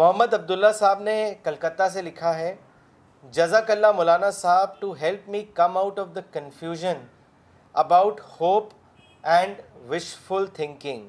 محمد 0.00 0.34
عبداللہ 0.34 0.70
صاحب 0.78 1.02
نے 1.10 1.16
کلکتہ 1.44 1.88
سے 1.92 2.02
لکھا 2.08 2.34
ہے 2.38 2.54
جزاک 3.42 3.70
Allah 3.70 3.92
Maulana 4.00 4.30
Sahab 4.40 4.80
to 4.80 4.92
help 5.02 5.28
me 5.36 5.42
come 5.62 5.76
out 5.84 5.98
of 5.98 6.14
the 6.14 6.20
confusion 6.32 7.06
about 7.86 8.20
hope 8.40 8.72
and 9.38 9.60
wishful 9.90 10.46
thinking 10.60 11.08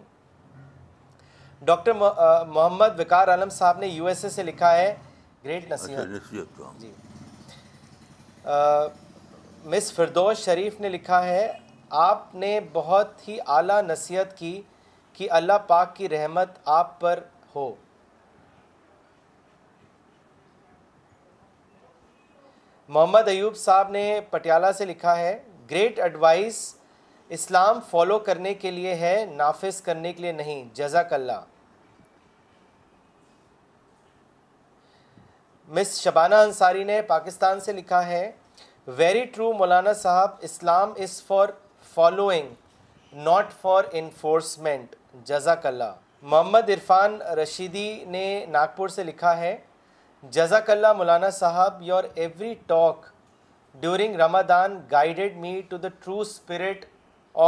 doctor 1.71 1.93
Mohammad 2.03 2.99
Waqar 2.99 3.27
Alam 3.37 3.49
Sahab 3.63 3.79
نے 3.79 3.87
یو 3.97 4.05
ایس 4.13 4.23
اے 4.23 4.29
سے 4.39 4.43
لکھا 4.53 4.75
ہے 4.77 4.93
گریٹ 5.43 5.71
اچھا، 5.71 6.03
نصیحت 6.05 6.81
جی۔ 6.81 6.91
مس 9.69 9.91
فردوس 9.93 10.37
شریف 10.45 10.79
نے 10.81 10.89
لکھا 10.89 11.23
ہے 11.25 11.51
آپ 12.07 12.33
نے 12.41 12.59
بہت 12.73 13.27
ہی 13.27 13.37
اعلیٰ 13.57 13.81
نصیحت 13.87 14.37
کی 14.37 14.59
کہ 15.13 15.27
اللہ 15.37 15.57
پاک 15.67 15.95
کی 15.95 16.09
رحمت 16.09 16.57
آپ 16.79 16.99
پر 16.99 17.19
ہو 17.55 17.73
محمد 22.87 23.27
ایوب 23.27 23.55
صاحب 23.57 23.89
نے 23.91 24.03
پٹیالہ 24.29 24.67
سے 24.77 24.85
لکھا 24.85 25.17
ہے 25.17 25.37
گریٹ 25.71 25.99
ایڈوائس 25.99 26.57
اسلام 27.37 27.79
فالو 27.89 28.19
کرنے 28.29 28.53
کے 28.63 28.71
لیے 28.71 28.93
ہے 29.05 29.15
نافذ 29.35 29.81
کرنے 29.81 30.13
کے 30.13 30.21
لیے 30.21 30.31
نہیں 30.31 30.63
جزاک 30.75 31.13
اللہ 31.13 31.39
مس 35.77 35.91
شبانہ 36.01 36.35
انصاری 36.43 36.83
نے 36.83 37.01
پاکستان 37.07 37.59
سے 37.59 37.73
لکھا 37.73 38.05
ہے 38.05 38.29
very 38.97 39.23
true 39.35 39.51
Maulana 39.57 39.91
sahib 39.99 40.29
Islam 40.47 40.93
is 41.03 41.21
for 41.23 41.47
following 41.93 43.15
not 43.25 43.51
for 43.61 43.83
enforcement 43.99 44.95
جزاک 45.25 45.65
اللہ 45.65 45.93
محمد 46.21 46.69
عرفان 46.73 47.21
رشیدی 47.41 47.87
نے 48.15 48.23
ناگپور 48.51 48.89
سے 48.95 49.03
لکھا 49.03 49.35
ہے 49.37 49.55
جزاک 50.39 50.69
اللہ 50.69 50.93
Maulana 50.97 51.29
sahib 51.39 51.81
your 51.91 52.03
every 52.15 52.53
talk 52.73 53.05
during 53.81 54.19
Ramadan 54.21 54.79
guided 54.91 55.37
me 55.45 55.59
to 55.69 55.77
the 55.83 55.87
true 56.03 56.19
spirit 56.21 56.85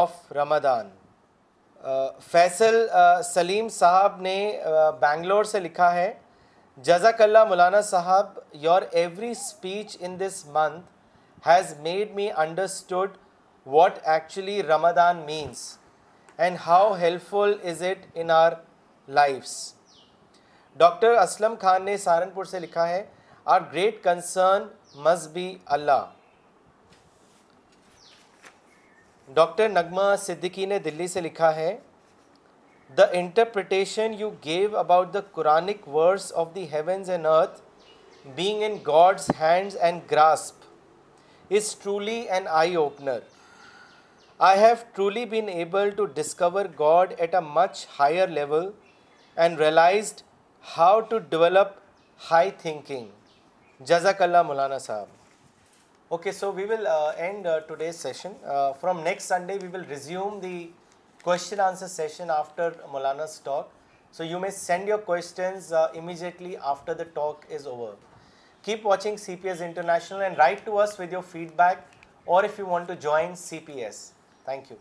of 0.04 0.32
Ramadan 0.36 0.90
Faisal 2.32 2.86
Saleem 3.34 3.70
sahib 3.82 4.22
نے 4.22 4.40
بنگلور 5.00 5.44
سے 5.56 5.60
لکھا 5.60 5.94
ہے 5.94 6.12
جزاک 6.78 7.22
اللہ 7.22 7.44
Maulana 7.48 7.80
sahib 7.82 8.38
your 8.62 8.82
every 9.00 9.30
speech 9.32 9.96
in 10.00 10.16
this 10.20 10.44
month 10.52 11.48
has 11.48 11.74
made 11.84 12.14
me 12.16 12.30
understood 12.36 13.18
what 13.74 13.98
actually 14.08 14.62
Ramadan 14.64 15.18
means 15.26 15.64
and 16.38 16.58
how 16.68 16.94
helpful 17.30 17.54
is 17.70 17.82
it 17.90 18.06
in 18.14 18.32
our 18.32 18.52
lives 19.18 19.54
doctor 20.78 21.14
Aslam 21.24 21.56
Khan 21.62 21.84
نے 21.86 21.98
سہارنپور 22.06 22.46
سے 22.52 22.60
لکھا 22.60 22.88
ہے 22.90 23.04
are 23.56 23.62
great 23.72 24.04
concern 24.04 24.68
مز 25.06 25.28
بی 25.34 25.54
اللہ 25.78 26.06
ڈاکٹر 29.34 29.70
نغمہ 29.70 30.16
صدیقی 30.26 30.66
نے 30.66 30.80
دلی 30.86 31.08
سے 31.08 31.22
لکھا 31.22 31.56
ہے 31.56 31.76
the 32.96 33.08
interpretation 33.18 34.14
you 34.22 34.38
gave 34.42 34.74
about 34.74 35.14
the 35.14 35.22
Quranic 35.22 35.86
verse 35.88 36.30
of 36.32 36.54
the 36.54 36.66
heavens 36.66 37.08
and 37.10 37.26
earth 37.26 37.62
being 38.36 38.62
in 38.62 38.82
God's 38.84 39.28
hands 39.42 39.76
and 39.76 40.06
grasp 40.08 40.64
is 41.50 41.74
truly 41.74 42.30
an 42.30 42.48
eye-opener. 42.48 43.22
I 44.40 44.56
have 44.56 44.86
truly 44.94 45.24
been 45.26 45.48
able 45.48 45.92
to 45.92 46.08
discover 46.08 46.68
God 46.68 47.16
at 47.20 47.34
a 47.34 47.42
much 47.42 47.86
higher 47.86 48.28
level 48.28 48.74
and 49.38 49.60
realized 49.60 50.24
how 50.60 51.02
to 51.02 51.20
develop 51.20 51.82
high 52.18 52.50
thinking. 52.50 53.12
Jazakallah 53.84 54.46
Maulana 54.46 54.80
Sahab. 54.82 55.08
Okay, 56.12 56.32
so 56.32 56.52
we 56.52 56.66
will 56.66 56.88
uh, 56.88 57.14
end 57.18 57.48
uh, 57.48 57.62
today's 57.62 57.96
session. 57.96 58.36
Uh, 58.46 58.74
from 58.74 59.04
next 59.04 59.26
Sunday, 59.26 59.58
we 59.58 59.70
will 59.70 59.86
resume 59.86 60.42
the 60.42 60.70
question 61.22 61.60
answer 61.60 61.88
session 61.88 62.30
after 62.30 62.72
Maulana's 62.92 63.40
talk. 63.40 63.72
So 64.12 64.24
you 64.24 64.40
may 64.40 64.50
send 64.50 64.88
your 64.88 64.98
questions 64.98 65.72
uh, 65.72 65.90
immediately 65.96 66.58
after 66.58 66.94
the 66.94 67.06
talk 67.06 67.46
is 67.50 67.66
over. 67.66 67.96
Keep 68.64 68.84
watching 68.84 69.16
CPS 69.16 69.66
International 69.66 70.22
and 70.22 70.38
write 70.38 70.66
to 70.66 70.78
us 70.78 70.98
with 70.98 71.12
your 71.12 71.24
feedback, 71.24 71.88
or 72.26 72.46
if 72.46 72.58
you 72.58 72.66
want 72.66 72.88
to 72.90 72.96
join 72.96 73.32
CPS. 73.32 74.12
Thank 74.46 74.70
you. 74.70 74.78